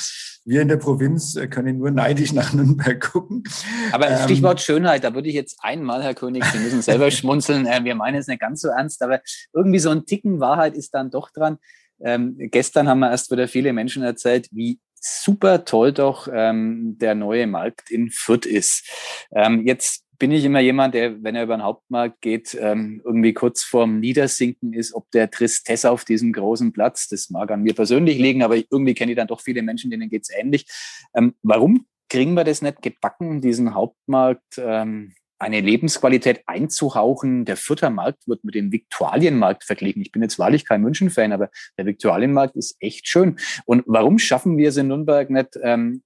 [0.44, 3.44] Wir in der Provinz können nur neidisch nach Nürnberg gucken.
[3.92, 7.66] Aber ähm, Stichwort Schönheit, da würde ich jetzt einmal, Herr König, Sie müssen selber schmunzeln.
[7.66, 9.20] Äh, wir meinen es nicht ganz so ernst, aber
[9.52, 11.58] irgendwie so ein Ticken Wahrheit ist dann doch dran.
[12.02, 17.14] Ähm, gestern haben wir erst wieder viele Menschen erzählt, wie super toll doch ähm, der
[17.14, 18.88] neue Markt in Fürth ist.
[19.32, 23.32] Ähm, jetzt bin ich immer jemand, der, wenn er über den Hauptmarkt geht, ähm, irgendwie
[23.32, 27.74] kurz vorm Niedersinken ist, ob der Tristesse auf diesem großen Platz, das mag an mir
[27.74, 30.66] persönlich liegen, aber irgendwie kenne ich dann doch viele Menschen, denen geht's ähnlich.
[31.14, 37.44] Ähm, warum kriegen wir das nicht gebacken, diesen Hauptmarkt ähm, eine Lebensqualität einzuhauchen.
[37.44, 40.02] Der Fürther Markt wird mit dem Viktualienmarkt verglichen.
[40.02, 43.38] Ich bin jetzt wahrlich kein München-Fan, aber der Viktualienmarkt ist echt schön.
[43.64, 46.02] Und warum schaffen wir es in Nürnberg nicht, ähm,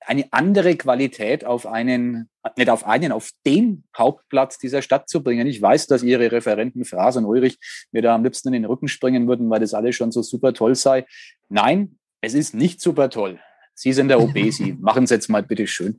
[0.00, 5.46] eine andere Qualität auf einen, nicht auf einen, auf den Hauptplatz dieser Stadt zu bringen.
[5.46, 7.58] Ich weiß, dass Ihre Referenten Fraser und Ulrich
[7.90, 10.52] mir da am liebsten in den Rücken springen würden, weil das alles schon so super
[10.52, 11.06] toll sei.
[11.48, 13.40] Nein, es ist nicht super toll.
[13.78, 15.98] Sie sind der OB, Sie machen es jetzt mal bitte schön.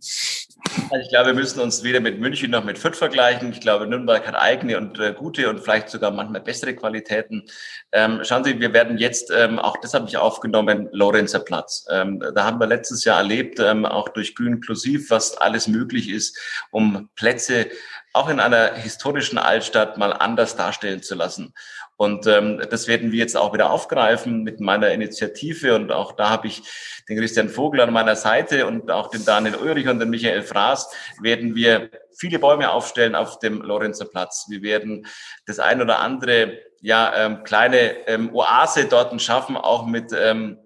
[0.90, 3.52] Also ich glaube, wir müssen uns weder mit München noch mit Fürth vergleichen.
[3.52, 7.44] Ich glaube, Nürnberg hat eigene und äh, gute und vielleicht sogar manchmal bessere Qualitäten.
[7.92, 11.86] Ähm, schauen Sie, wir werden jetzt, ähm, auch das habe ich aufgenommen, Lorenzer Platz.
[11.92, 16.10] Ähm, da haben wir letztes Jahr erlebt, ähm, auch durch Grün Inklusiv, was alles möglich
[16.10, 16.36] ist,
[16.72, 17.68] um Plätze
[18.14, 21.54] auch in einer historischen Altstadt mal anders darstellen zu lassen.
[21.98, 25.76] Und ähm, das werden wir jetzt auch wieder aufgreifen mit meiner Initiative.
[25.76, 26.62] Und auch da habe ich
[27.10, 30.94] den Christian Vogel an meiner Seite und auch den Daniel Ulrich und den Michael Fraß
[31.22, 34.46] werden wir viele Bäume aufstellen auf dem Lorenzer Platz.
[34.50, 35.08] Wir werden
[35.48, 40.60] das ein oder andere ja ähm, kleine ähm, Oase dort schaffen, auch mit ähm,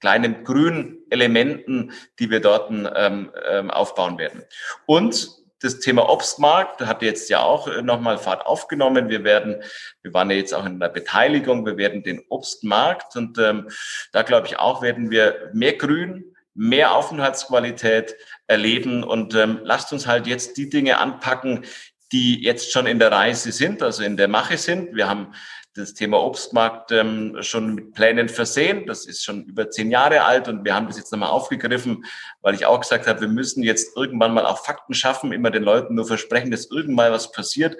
[0.00, 4.44] kleinen grünen Elementen, die wir dort ähm, ähm, aufbauen werden.
[4.86, 9.08] Und das Thema Obstmarkt hat jetzt ja auch äh, nochmal Fahrt aufgenommen.
[9.08, 9.62] Wir werden,
[10.02, 13.68] wir waren ja jetzt auch in der Beteiligung, wir werden den Obstmarkt und ähm,
[14.12, 20.06] da glaube ich auch werden wir mehr Grün, mehr Aufenthaltsqualität erleben und ähm, lasst uns
[20.06, 21.64] halt jetzt die Dinge anpacken,
[22.12, 24.96] die jetzt schon in der Reise sind, also in der Mache sind.
[24.96, 25.32] Wir haben
[25.74, 28.86] das Thema Obstmarkt ähm, schon mit Plänen versehen.
[28.86, 32.04] Das ist schon über zehn Jahre alt und wir haben das jetzt nochmal aufgegriffen,
[32.42, 35.62] weil ich auch gesagt habe, wir müssen jetzt irgendwann mal auch Fakten schaffen, immer den
[35.62, 37.76] Leuten nur versprechen, dass irgendwann was passiert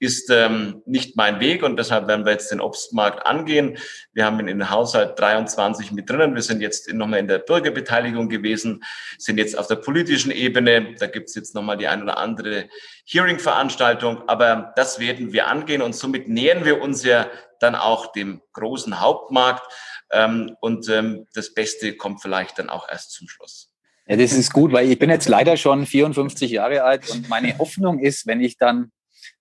[0.00, 3.78] ist ähm, nicht mein Weg und deshalb werden wir jetzt den Obstmarkt angehen.
[4.12, 6.34] Wir haben in den Haushalt 23 mit drinnen.
[6.34, 8.84] Wir sind jetzt nochmal in der Bürgerbeteiligung gewesen,
[9.18, 10.94] sind jetzt auf der politischen Ebene.
[10.98, 12.68] Da gibt's jetzt nochmal die ein oder andere
[13.06, 14.28] Hearing-Veranstaltung.
[14.28, 19.00] Aber das werden wir angehen und somit nähern wir uns ja dann auch dem großen
[19.00, 19.66] Hauptmarkt.
[20.10, 23.67] Ähm, und ähm, das Beste kommt vielleicht dann auch erst zum Schluss.
[24.08, 27.58] Ja, das ist gut, weil ich bin jetzt leider schon 54 Jahre alt und meine
[27.58, 28.90] Hoffnung ist, wenn ich dann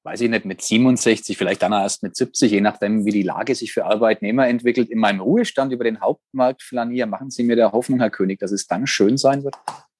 [0.04, 3.54] weiß ich nicht, mit 67, vielleicht dann erst mit 70, je nachdem, wie die Lage
[3.56, 7.10] sich für Arbeitnehmer entwickelt, in meinem Ruhestand über den Hauptmarkt flanieren.
[7.10, 9.56] Machen Sie mir der Hoffnung, Herr König, dass es dann schön sein wird?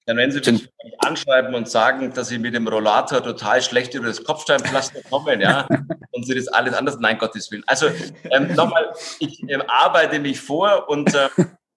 [0.06, 4.06] Dann wenn Sie mich anschreiben und sagen, dass Sie mit dem Rollator total schlecht über
[4.06, 5.68] das Kopfsteinpflaster kommen, ja,
[6.12, 7.64] und Sie das alles anders, nein, Gottes Willen.
[7.66, 7.88] Also
[8.30, 11.28] ähm, nochmal, ich ähm, arbeite mich vor und äh,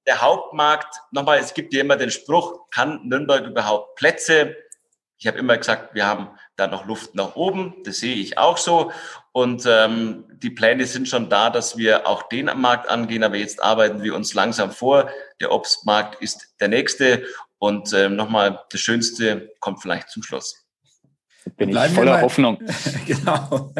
[0.08, 4.56] der Hauptmarkt, nochmal, es gibt ja immer den Spruch, kann Nürnberg überhaupt Plätze?
[5.18, 7.76] Ich habe immer gesagt, wir haben da noch Luft nach oben.
[7.84, 8.92] Das sehe ich auch so.
[9.34, 13.24] Und ähm, die Pläne sind schon da, dass wir auch den Markt angehen.
[13.24, 15.12] Aber jetzt arbeiten wir uns langsam vor.
[15.40, 17.24] Der Obstmarkt ist der nächste.
[17.60, 20.66] Und ähm, nochmal, das Schönste kommt vielleicht zum Schluss.
[21.58, 22.60] Bin ich voller mal, Hoffnung.
[23.08, 23.74] genau.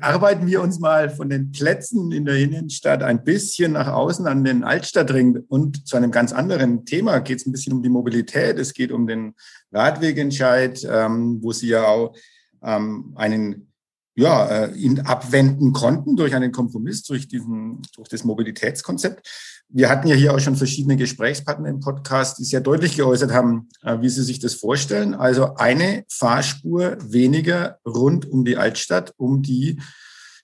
[0.00, 4.44] Arbeiten wir uns mal von den Plätzen in der Innenstadt ein bisschen nach außen an
[4.44, 8.58] den Altstadtring und zu einem ganz anderen Thema geht es ein bisschen um die Mobilität.
[8.58, 9.34] Es geht um den
[9.72, 12.14] Radwegentscheid, ähm, wo Sie ja auch
[12.62, 13.71] ähm, einen
[14.14, 19.26] ja, äh, ihn abwenden konnten durch einen Kompromiss, durch diesen, durch das Mobilitätskonzept.
[19.68, 23.68] Wir hatten ja hier auch schon verschiedene Gesprächspartner im Podcast, die sehr deutlich geäußert haben,
[23.82, 25.14] äh, wie sie sich das vorstellen.
[25.14, 29.80] Also eine Fahrspur weniger rund um die Altstadt, um die,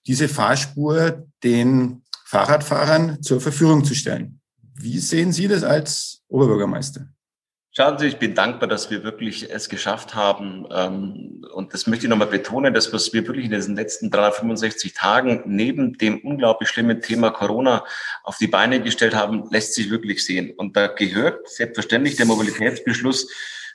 [0.06, 4.40] diese Fahrspur den Fahrradfahrern zur Verfügung zu stellen.
[4.74, 7.08] Wie sehen Sie das als Oberbürgermeister?
[7.78, 10.66] Schauen Sie, ich bin dankbar, dass wir wirklich es geschafft haben.
[10.72, 14.94] Ähm, und das möchte ich nochmal betonen, dass was wir wirklich in diesen letzten 365
[14.94, 17.84] Tagen neben dem unglaublich schlimmen Thema Corona
[18.24, 20.54] auf die Beine gestellt haben, lässt sich wirklich sehen.
[20.56, 23.30] Und da gehört selbstverständlich der Mobilitätsbeschluss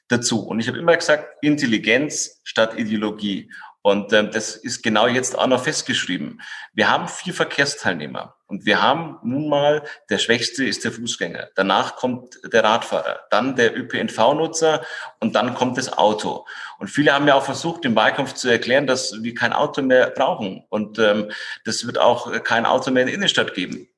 [0.09, 0.41] dazu.
[0.41, 3.49] Und ich habe immer gesagt, Intelligenz statt Ideologie.
[3.85, 6.41] Und ähm, das ist genau jetzt auch noch festgeschrieben.
[6.73, 11.49] Wir haben vier Verkehrsteilnehmer und wir haben nun mal, der Schwächste ist der Fußgänger.
[11.55, 14.85] Danach kommt der Radfahrer, dann der ÖPNV-Nutzer
[15.19, 16.45] und dann kommt das Auto.
[16.79, 20.11] Und viele haben ja auch versucht, im Wahlkampf zu erklären, dass wir kein Auto mehr
[20.11, 20.63] brauchen.
[20.69, 21.29] Und ähm,
[21.65, 23.89] das wird auch kein Auto mehr in der Innenstadt geben.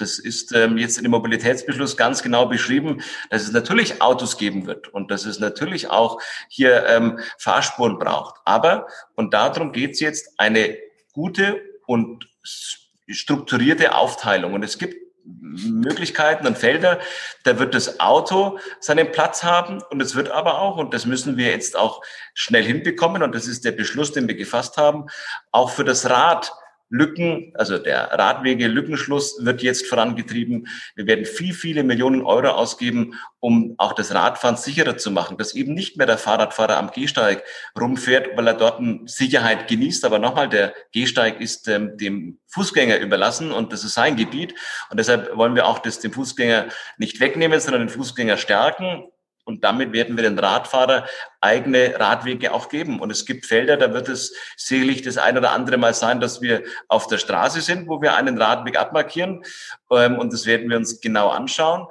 [0.00, 4.66] Das ist ähm, jetzt in dem Mobilitätsbeschluss ganz genau beschrieben, dass es natürlich Autos geben
[4.66, 8.40] wird und dass es natürlich auch hier ähm, Fahrspuren braucht.
[8.44, 10.76] Aber, und darum geht es jetzt, eine
[11.12, 14.54] gute und strukturierte Aufteilung.
[14.54, 16.98] Und es gibt Möglichkeiten und Felder,
[17.44, 21.36] da wird das Auto seinen Platz haben und es wird aber auch, und das müssen
[21.36, 22.02] wir jetzt auch
[22.34, 25.06] schnell hinbekommen, und das ist der Beschluss, den wir gefasst haben,
[25.52, 26.52] auch für das Rad
[26.90, 30.66] Lücken, also der Radwege-Lückenschluss wird jetzt vorangetrieben.
[30.96, 35.54] Wir werden viel, viele Millionen Euro ausgeben, um auch das Radfahren sicherer zu machen, dass
[35.54, 37.44] eben nicht mehr der Fahrradfahrer am Gehsteig
[37.80, 40.04] rumfährt, weil er dort Sicherheit genießt.
[40.04, 44.54] Aber nochmal, der Gehsteig ist ähm, dem Fußgänger überlassen und das ist sein Gebiet.
[44.90, 46.66] Und deshalb wollen wir auch das dem Fußgänger
[46.98, 49.04] nicht wegnehmen, sondern den Fußgänger stärken
[49.44, 51.06] und damit werden wir den Radfahrer
[51.40, 53.00] eigene Radwege auch geben.
[53.00, 56.40] Und es gibt Felder, da wird es sicherlich das ein oder andere Mal sein, dass
[56.40, 59.42] wir auf der Straße sind, wo wir einen Radweg abmarkieren.
[59.90, 61.86] Ähm, und das werden wir uns genau anschauen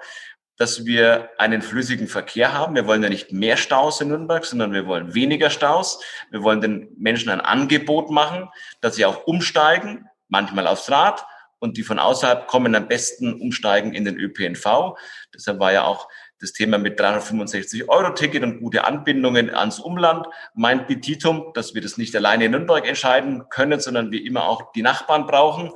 [0.60, 2.76] dass wir einen flüssigen Verkehr haben.
[2.76, 6.04] Wir wollen ja nicht mehr Staus in Nürnberg, sondern wir wollen weniger Staus.
[6.32, 8.50] Wir wollen den Menschen ein Angebot machen,
[8.82, 11.26] dass sie auch umsteigen, manchmal aufs Rad
[11.60, 14.98] und die von außerhalb kommen, am besten umsteigen in den ÖPNV.
[15.34, 16.08] Deshalb war ja auch
[16.40, 21.82] das Thema mit 365 Euro Ticket und gute Anbindungen ans Umland mein Petitum, dass wir
[21.82, 25.72] das nicht alleine in Nürnberg entscheiden können, sondern wir immer auch die Nachbarn brauchen.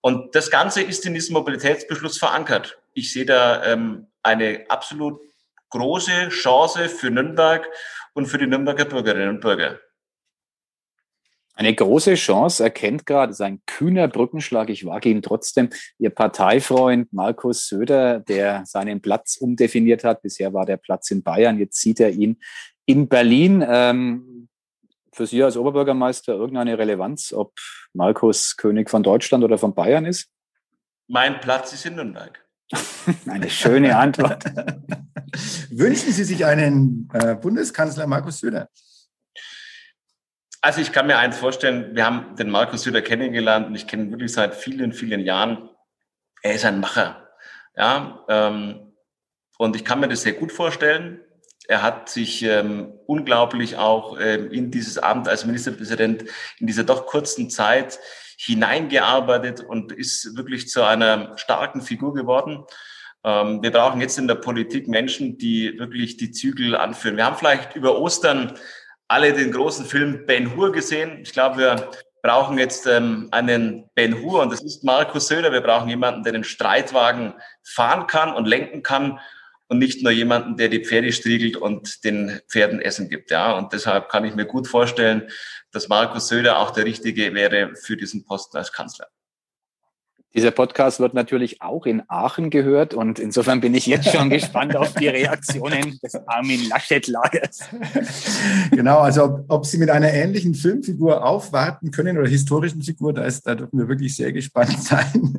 [0.00, 2.78] Und das Ganze ist in diesem Mobilitätsbeschluss verankert.
[2.94, 5.20] Ich sehe da ähm, eine absolut
[5.70, 7.68] große Chance für Nürnberg
[8.14, 9.78] und für die Nürnberger Bürgerinnen und Bürger.
[11.58, 17.12] Eine große Chance erkennt gerade, ist ein kühner Brückenschlag, ich wage ihn trotzdem, Ihr Parteifreund
[17.12, 20.22] Markus Söder, der seinen Platz umdefiniert hat.
[20.22, 22.36] Bisher war der Platz in Bayern, jetzt sieht er ihn
[22.86, 23.66] in Berlin.
[23.68, 24.48] Ähm,
[25.12, 27.54] für Sie als Oberbürgermeister irgendeine Relevanz, ob
[27.92, 30.28] Markus König von Deutschland oder von Bayern ist?
[31.08, 32.40] Mein Platz ist in Nürnberg.
[33.26, 34.44] Eine schöne Antwort.
[35.70, 38.68] Wünschen Sie sich einen äh, Bundeskanzler Markus Söder?
[40.60, 44.04] Also ich kann mir eins vorstellen, wir haben den Markus Söder kennengelernt und ich kenne
[44.04, 45.68] ihn wirklich seit vielen, vielen Jahren.
[46.42, 47.28] Er ist ein Macher.
[47.76, 48.92] Ja, ähm,
[49.56, 51.20] und ich kann mir das sehr gut vorstellen.
[51.68, 56.24] Er hat sich ähm, unglaublich auch ähm, in dieses Amt als Ministerpräsident
[56.58, 57.98] in dieser doch kurzen Zeit
[58.36, 62.64] hineingearbeitet und ist wirklich zu einer starken Figur geworden.
[63.22, 67.16] Ähm, wir brauchen jetzt in der Politik Menschen, die wirklich die Zügel anführen.
[67.16, 68.58] Wir haben vielleicht über Ostern
[69.08, 71.18] alle den großen Film Ben Hur gesehen.
[71.22, 71.90] Ich glaube, wir
[72.22, 75.50] brauchen jetzt ähm, einen Ben Hur und das ist Markus Söder.
[75.50, 77.34] Wir brauchen jemanden, der den Streitwagen
[77.64, 79.18] fahren kann und lenken kann
[79.68, 83.30] und nicht nur jemanden, der die Pferde striegelt und den Pferden Essen gibt.
[83.30, 85.28] Ja, und deshalb kann ich mir gut vorstellen,
[85.72, 89.08] dass Markus Söder auch der Richtige wäre für diesen Posten als Kanzler.
[90.34, 94.76] Dieser Podcast wird natürlich auch in Aachen gehört und insofern bin ich jetzt schon gespannt
[94.76, 97.60] auf die Reaktionen des Armin Laschet-Lagers.
[98.70, 103.24] Genau, also ob, ob, Sie mit einer ähnlichen Filmfigur aufwarten können oder historischen Figur, da,
[103.24, 105.38] ist, da dürfen wir wirklich sehr gespannt sein.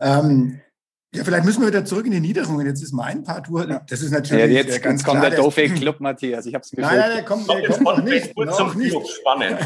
[0.00, 0.60] ähm,
[1.12, 2.64] ja, vielleicht müssen wir wieder zurück in die Niederungen.
[2.66, 3.66] Jetzt ist mein Part Tour.
[3.88, 4.44] Das ist natürlich.
[4.44, 6.46] Ja, jetzt ganz kommt klar, der doofe Club, Matthias.
[6.46, 8.36] Ich habe es Nein, nein, der kommt, der kommt noch nicht.
[8.36, 8.96] Noch nicht.
[9.08, 9.58] Spannend.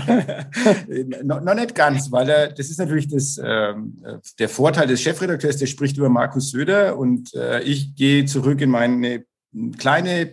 [1.25, 4.03] no, noch nicht ganz, weil er, das ist natürlich das, ähm,
[4.39, 8.71] der Vorteil des Chefredakteurs, der spricht über Markus Söder und äh, ich gehe zurück in
[8.71, 9.25] meine
[9.79, 10.31] kleine,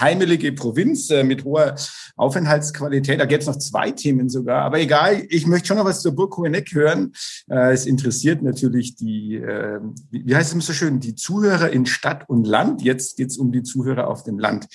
[0.00, 1.74] heimelige Provinz äh, mit hoher
[2.16, 3.20] Aufenthaltsqualität.
[3.20, 4.62] Da gibt es noch zwei Themen sogar.
[4.62, 7.12] Aber egal, ich möchte schon noch was zur Burg Hoheneck hören.
[7.48, 12.28] Äh, es interessiert natürlich die, äh, wie heißt es so schön, die Zuhörer in Stadt
[12.28, 12.82] und Land.
[12.82, 14.66] Jetzt geht es um die Zuhörer auf dem Land.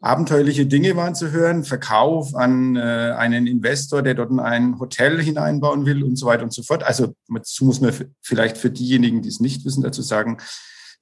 [0.00, 6.02] Abenteuerliche Dinge waren zu hören, Verkauf an einen Investor, der dort ein Hotel hineinbauen will
[6.02, 6.82] und so weiter und so fort.
[6.82, 10.38] Also dazu muss man vielleicht für diejenigen, die es nicht wissen, dazu sagen,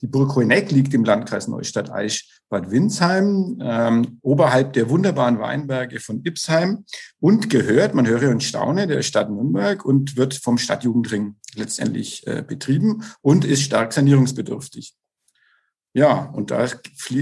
[0.03, 6.23] die Burg Hoheneck liegt im Landkreis Neustadt-Aisch Bad Windsheim, ähm, oberhalb der wunderbaren Weinberge von
[6.25, 6.85] Ipsheim
[7.21, 12.43] und gehört, man höre und staune, der Stadt Nürnberg und wird vom Stadtjugendring letztendlich äh,
[12.47, 14.95] betrieben und ist stark sanierungsbedürftig.
[15.93, 16.69] Ja, und da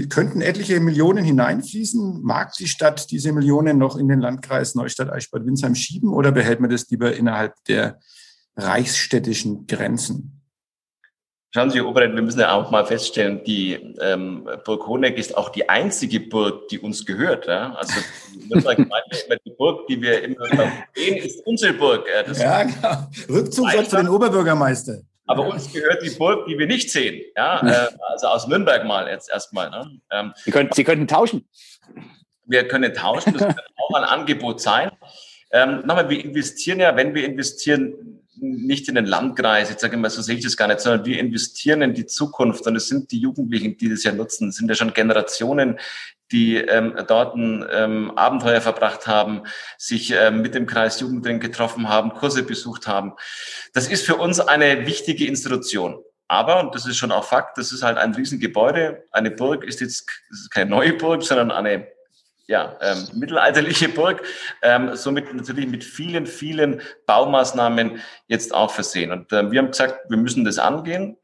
[0.09, 2.21] könnten etliche Millionen hineinfließen.
[2.21, 6.69] Mag die Stadt diese Millionen noch in den Landkreis Neustadt-Eichbad Windsheim schieben oder behält man
[6.69, 7.99] das lieber innerhalb der
[8.55, 10.38] reichsstädtischen Grenzen?
[11.51, 15.49] Schauen Sie, Herr wir müssen ja auch mal feststellen, die ähm, Burg Honeck ist auch
[15.49, 17.47] die einzige Burg, die uns gehört.
[17.47, 17.73] Ja?
[17.73, 17.93] Also
[18.43, 20.45] die Burg, die wir immer
[20.93, 22.05] sehen, ist unsere Burg.
[22.07, 23.07] Ja, das ja genau.
[23.29, 24.99] Rückzugsort für den Oberbürgermeister.
[25.25, 27.23] Aber uns gehört die Burg, die wir nicht sehen.
[27.35, 27.65] Ja?
[27.67, 29.71] Äh, also aus Nürnberg mal jetzt erstmal.
[29.71, 29.99] Ne?
[30.11, 31.47] Ähm, Sie, können, Sie könnten tauschen.
[32.45, 34.91] Wir können tauschen, das kann auch ein Angebot sein.
[35.51, 40.01] Ähm, nochmal, wir investieren ja, wenn wir investieren, nicht in den Landkreis, jetzt sage ich
[40.01, 42.87] mal, so sehe ich das gar nicht, sondern wir investieren in die Zukunft und es
[42.87, 45.79] sind die Jugendlichen, die das ja nutzen, es sind ja schon Generationen,
[46.31, 49.43] die ähm, dort ein ähm, Abenteuer verbracht haben,
[49.77, 53.13] sich ähm, mit dem Kreis Jugendring getroffen haben, Kurse besucht haben.
[53.73, 56.03] Das ist für uns eine wichtige Institution.
[56.27, 59.03] Aber, und das ist schon auch Fakt, das ist halt ein Riesengebäude.
[59.11, 60.07] Eine Burg ist jetzt
[60.51, 61.87] keine neue Burg, sondern eine
[62.49, 64.23] ja, ähm, mittelalterliche Burg,
[64.63, 69.11] ähm, somit natürlich mit vielen, vielen Baumaßnahmen jetzt auch versehen.
[69.11, 71.15] Und ähm, wir haben gesagt, wir müssen das angehen.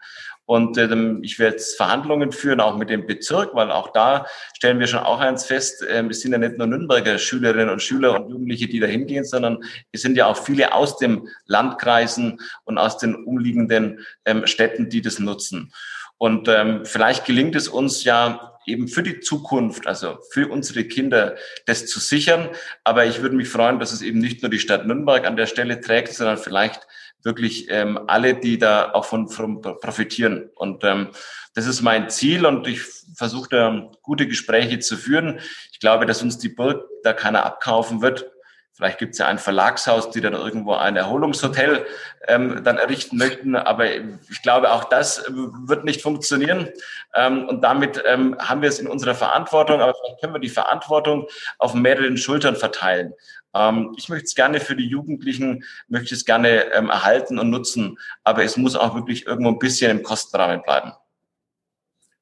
[0.46, 4.80] Und ähm, ich werde jetzt Verhandlungen führen, auch mit dem Bezirk, weil auch da stellen
[4.80, 8.14] wir schon auch eins fest, ähm, es sind ja nicht nur Nürnberger Schülerinnen und Schüler
[8.14, 12.78] und Jugendliche, die da hingehen, sondern es sind ja auch viele aus den Landkreisen und
[12.78, 15.74] aus den umliegenden ähm, Städten, die das nutzen.
[16.20, 21.36] Und ähm, vielleicht gelingt es uns ja eben für die Zukunft, also für unsere Kinder,
[21.66, 22.50] das zu sichern.
[22.84, 25.48] Aber ich würde mich freuen, dass es eben nicht nur die Stadt Nürnberg an der
[25.48, 26.88] Stelle trägt, sondern vielleicht
[27.24, 30.50] wirklich ähm, alle, die da auch von, von profitieren.
[30.56, 31.10] Und ähm,
[31.56, 32.82] das ist mein Ziel und ich
[33.16, 35.40] versuche da gute Gespräche zu führen.
[35.72, 38.30] Ich glaube, dass uns die Burg da keiner abkaufen wird.
[38.76, 41.86] Vielleicht gibt es ja ein Verlagshaus, die dann irgendwo ein Erholungshotel
[42.28, 43.56] ähm, dann errichten möchten.
[43.56, 46.68] Aber ich glaube, auch das wird nicht funktionieren.
[47.14, 49.80] Ähm, und damit ähm, haben wir es in unserer Verantwortung.
[49.80, 51.26] Aber vielleicht können wir die Verantwortung
[51.58, 53.14] auf mehreren Schultern verteilen.
[53.54, 57.98] Ähm, ich möchte es gerne für die Jugendlichen, möchte es gerne ähm, erhalten und nutzen.
[58.26, 60.92] Aber es muss auch wirklich irgendwo ein bisschen im Kostenrahmen bleiben.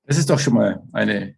[0.05, 1.35] Das ist doch schon mal eine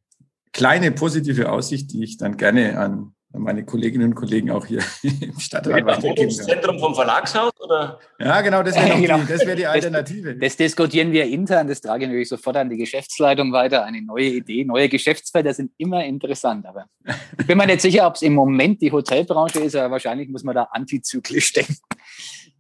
[0.51, 5.40] kleine positive Aussicht, die ich dann gerne an meine Kolleginnen und Kollegen auch hier im
[5.40, 6.36] Stadtrat weitergeben.
[6.36, 7.52] Das Zentrum vom Verlagshaus?
[7.60, 8.00] Oder?
[8.20, 9.18] Ja, genau, das wäre genau.
[9.20, 10.36] die, wär die Alternative.
[10.36, 13.86] Das, das, diskutieren wir intern, das trage ich natürlich sofort an die Geschäftsleitung weiter.
[13.86, 16.66] Eine neue Idee, neue Geschäftsfelder sind immer interessant.
[16.66, 16.86] Aber
[17.40, 20.44] ich bin mir nicht sicher, ob es im Moment die Hotelbranche ist, aber wahrscheinlich muss
[20.44, 21.78] man da antizyklisch denken.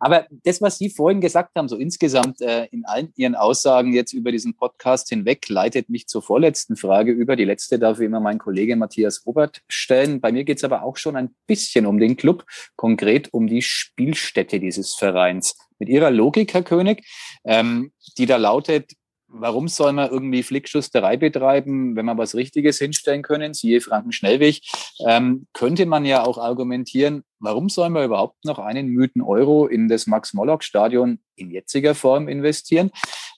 [0.05, 4.13] Aber das, was Sie vorhin gesagt haben, so insgesamt äh, in allen Ihren Aussagen jetzt
[4.13, 7.35] über diesen Podcast hinweg, leitet mich zur vorletzten Frage über.
[7.35, 10.21] Die letzte darf wie immer mein Kollege Matthias Robert stellen.
[10.21, 12.45] Bei mir geht es aber auch schon ein bisschen um den Club,
[12.75, 15.57] konkret um die Spielstätte dieses Vereins.
[15.79, 17.03] Mit Ihrer Logik, Herr König,
[17.43, 18.91] ähm, die da lautet,
[19.27, 24.61] warum soll man irgendwie Flickschusterei betreiben, wenn man was Richtiges hinstellen können, siehe Franken-Schnellweg,
[25.05, 29.87] ähm, könnte man ja auch argumentieren, warum soll man überhaupt noch einen Mythen Euro in
[29.87, 32.91] das Max-Morlock-Stadion in jetziger Form investieren,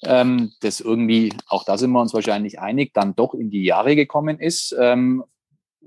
[0.04, 3.96] ähm, das irgendwie, auch da sind wir uns wahrscheinlich einig, dann doch in die Jahre
[3.96, 4.76] gekommen ist.
[4.80, 5.24] Ähm,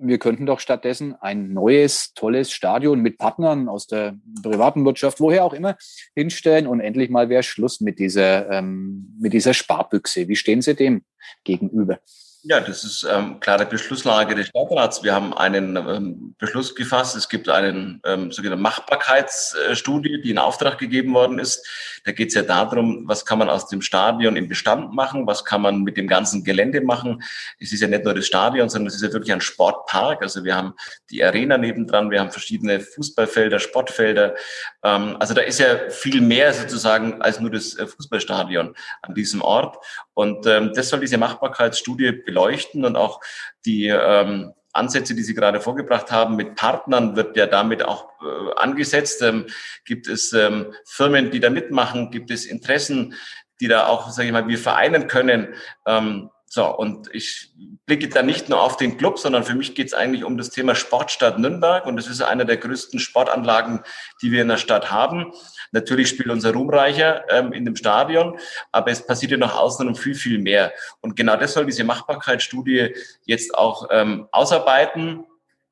[0.02, 5.44] wir könnten doch stattdessen ein neues, tolles Stadion mit Partnern aus der privaten Wirtschaft, woher
[5.44, 5.76] auch immer,
[6.14, 10.28] hinstellen und endlich mal wäre Schluss mit dieser, ähm, mit dieser Sparbüchse.
[10.28, 11.02] Wie stehen Sie dem
[11.44, 12.00] gegenüber?
[12.42, 15.02] Ja, das ist ähm, klare Beschlusslage des Stadtrats.
[15.02, 17.14] Wir haben einen ähm, Beschluss gefasst.
[17.14, 21.66] Es gibt einen ähm, sogenannten Machbarkeitsstudie, die in Auftrag gegeben worden ist.
[22.06, 25.44] Da geht es ja darum, was kann man aus dem Stadion im Bestand machen, was
[25.44, 27.22] kann man mit dem ganzen Gelände machen.
[27.58, 30.22] Es ist ja nicht nur das Stadion, sondern es ist ja wirklich ein Sportpark.
[30.22, 30.72] Also wir haben
[31.10, 34.34] die Arena nebendran, wir haben verschiedene Fußballfelder, Sportfelder.
[34.82, 39.42] Ähm, also da ist ja viel mehr sozusagen als nur das äh, Fußballstadion an diesem
[39.42, 39.76] Ort.
[40.14, 43.20] Und ähm, das soll diese Machbarkeitsstudie beleuchten und auch
[43.66, 48.54] die ähm, Ansätze, die Sie gerade vorgebracht haben, mit Partnern wird ja damit auch äh,
[48.56, 49.20] angesetzt.
[49.22, 49.46] Ähm,
[49.84, 52.10] gibt es ähm, Firmen, die da mitmachen?
[52.10, 53.14] Gibt es Interessen,
[53.60, 55.54] die da auch, sage ich mal, wir vereinen können?
[55.86, 57.52] Ähm, So, und ich
[57.86, 60.50] blicke da nicht nur auf den Club, sondern für mich geht es eigentlich um das
[60.50, 61.86] Thema Sportstadt Nürnberg.
[61.86, 63.84] Und das ist einer der größten Sportanlagen,
[64.20, 65.32] die wir in der Stadt haben.
[65.70, 68.36] Natürlich spielt unser Ruhmreicher ähm, in dem Stadion,
[68.72, 70.72] aber es passiert ja nach außen um viel, viel mehr.
[71.00, 72.96] Und genau das soll diese Machbarkeitsstudie
[73.26, 75.24] jetzt auch ähm, ausarbeiten.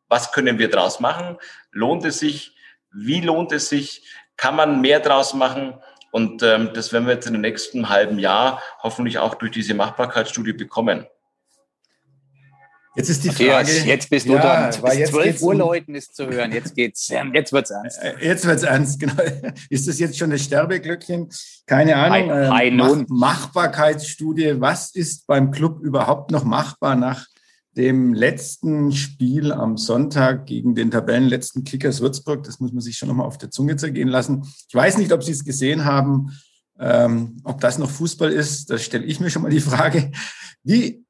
[0.06, 1.38] Was können wir daraus machen?
[1.72, 2.56] Lohnt es sich?
[2.92, 4.04] Wie lohnt es sich?
[4.36, 5.74] Kann man mehr draus machen?
[6.10, 9.74] Und ähm, das werden wir jetzt in den nächsten halben Jahr hoffentlich auch durch diese
[9.74, 11.06] Machbarkeitsstudie bekommen.
[12.98, 13.88] Jetzt ist die Matthias, Frage.
[13.88, 14.82] Jetzt bist du ja, dran.
[14.82, 16.50] Bis 12 Uhr um, Leuten ist zu hören.
[16.50, 17.08] Jetzt geht's.
[17.32, 18.02] Jetzt wird's ernst.
[18.02, 19.14] Äh, jetzt wird's ernst, genau.
[19.70, 21.28] Ist das jetzt schon das Sterbeglöckchen?
[21.66, 22.32] Keine Ahnung.
[22.32, 24.60] Hi, hi, ähm, Mach, Machbarkeitsstudie.
[24.60, 27.26] Was ist beim Club überhaupt noch machbar nach
[27.78, 32.42] dem letzten Spiel am Sonntag gegen den Tabellenletzten Kickers Würzburg.
[32.42, 34.42] Das muss man sich schon nochmal auf der Zunge zergehen lassen.
[34.68, 36.32] Ich weiß nicht, ob Sie es gesehen haben,
[36.80, 38.68] ähm, ob das noch Fußball ist.
[38.70, 40.10] Da stelle ich mir schon mal die Frage.
[40.64, 41.04] Wie,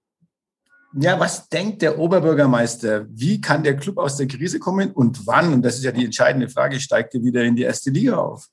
[1.01, 3.07] ja, was denkt der Oberbürgermeister?
[3.09, 5.55] Wie kann der Club aus der Krise kommen und wann?
[5.55, 8.47] Und das ist ja die entscheidende Frage, steigt er wieder in die erste Liga auf?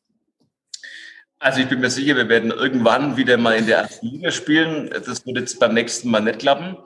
[1.40, 4.90] Also ich bin mir sicher, wir werden irgendwann wieder mal in der ersten Liga spielen.
[4.90, 6.78] Das wird jetzt beim nächsten Mal nicht klappen.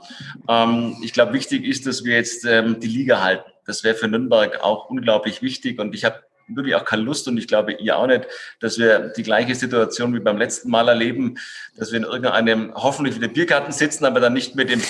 [0.48, 3.50] Ähm, ich glaube, wichtig ist, dass wir jetzt ähm, die Liga halten.
[3.66, 5.80] Das wäre für Nürnberg auch unglaublich wichtig.
[5.80, 8.26] Und ich habe wirklich auch keine Lust und ich glaube ihr auch nicht,
[8.60, 11.36] dass wir die gleiche Situation wie beim letzten Mal erleben,
[11.78, 14.82] dass wir in irgendeinem hoffentlich wieder Biergarten sitzen, aber dann nicht mit dem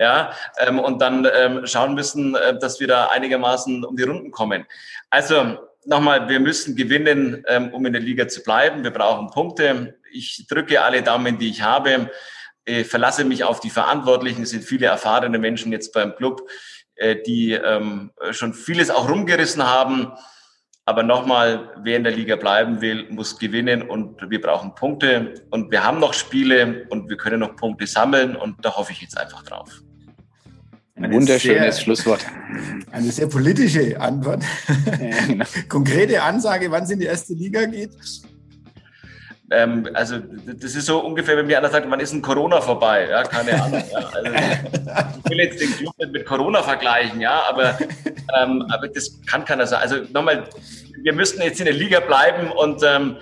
[0.00, 4.30] ja, ähm, und dann ähm, schauen müssen, äh, dass wir da einigermaßen um die Runden
[4.30, 4.64] kommen.
[5.10, 5.58] Also
[5.90, 8.82] nochmal, wir müssen gewinnen, ähm, um in der Liga zu bleiben.
[8.82, 9.98] Wir brauchen Punkte.
[10.12, 12.10] Ich drücke alle Daumen, die ich habe.
[12.64, 14.44] Ich verlasse mich auf die Verantwortlichen.
[14.44, 16.48] Es sind viele erfahrene Menschen jetzt beim Club,
[16.94, 20.12] äh, die ähm, schon vieles auch rumgerissen haben.
[20.86, 25.70] Aber nochmal, wer in der Liga bleiben will, muss gewinnen und wir brauchen Punkte und
[25.70, 29.16] wir haben noch Spiele und wir können noch Punkte sammeln und da hoffe ich jetzt
[29.18, 29.82] einfach drauf.
[31.02, 32.26] Ein wunderschönes sehr, Schlusswort.
[32.92, 34.42] Eine sehr politische Antwort.
[35.00, 35.44] Ja, genau.
[35.68, 37.90] Konkrete Ansage, wann es in die erste Liga geht?
[39.50, 43.08] Ähm, also das ist so ungefähr, wenn mir einer sagt, wann ist ein Corona vorbei?
[43.08, 43.82] Ja, keine Ahnung.
[43.90, 43.98] Ja.
[43.98, 44.30] Also,
[45.24, 47.78] ich will jetzt den Club nicht mit Corona vergleichen, ja, aber,
[48.38, 49.82] ähm, aber das kann keiner sagen.
[49.82, 50.44] Also nochmal,
[51.02, 53.16] wir müssten jetzt in der Liga bleiben und ähm,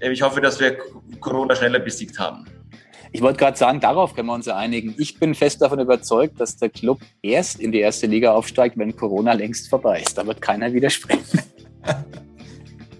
[0.00, 0.76] ich hoffe, dass wir
[1.20, 2.44] Corona schneller besiegt haben.
[3.12, 4.94] Ich wollte gerade sagen, darauf können wir uns einigen.
[4.98, 8.94] Ich bin fest davon überzeugt, dass der Club erst in die erste Liga aufsteigt, wenn
[8.94, 10.16] Corona längst vorbei ist.
[10.16, 11.40] Da wird keiner widersprechen.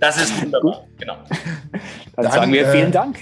[0.01, 1.19] Das ist wunderbar, genau.
[1.29, 1.81] Dann,
[2.17, 3.19] Dann sagen wir äh, vielen Dank.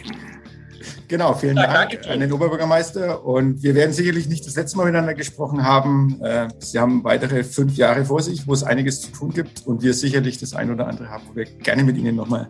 [1.09, 3.25] Genau, vielen ja, Dank an den Oberbürgermeister.
[3.25, 6.21] Und wir werden sicherlich nicht das letzte Mal miteinander gesprochen haben.
[6.23, 9.83] Äh, Sie haben weitere fünf Jahre vor sich, wo es einiges zu tun gibt und
[9.83, 12.49] wir sicherlich das ein oder andere haben, wo wir gerne mit Ihnen nochmal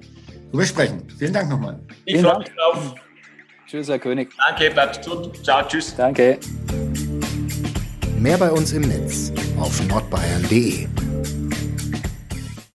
[0.51, 1.05] drüber sprechen.
[1.19, 1.81] Vielen Dank nochmal.
[2.05, 2.95] Ich freue mich drauf.
[3.69, 4.31] Tschüss, Herr König.
[4.47, 5.45] Danke, bleibt gesund.
[5.45, 5.95] Ciao, tschüss.
[5.95, 6.39] Danke.
[8.19, 10.87] Mehr bei uns im Netz auf nordbayern.de.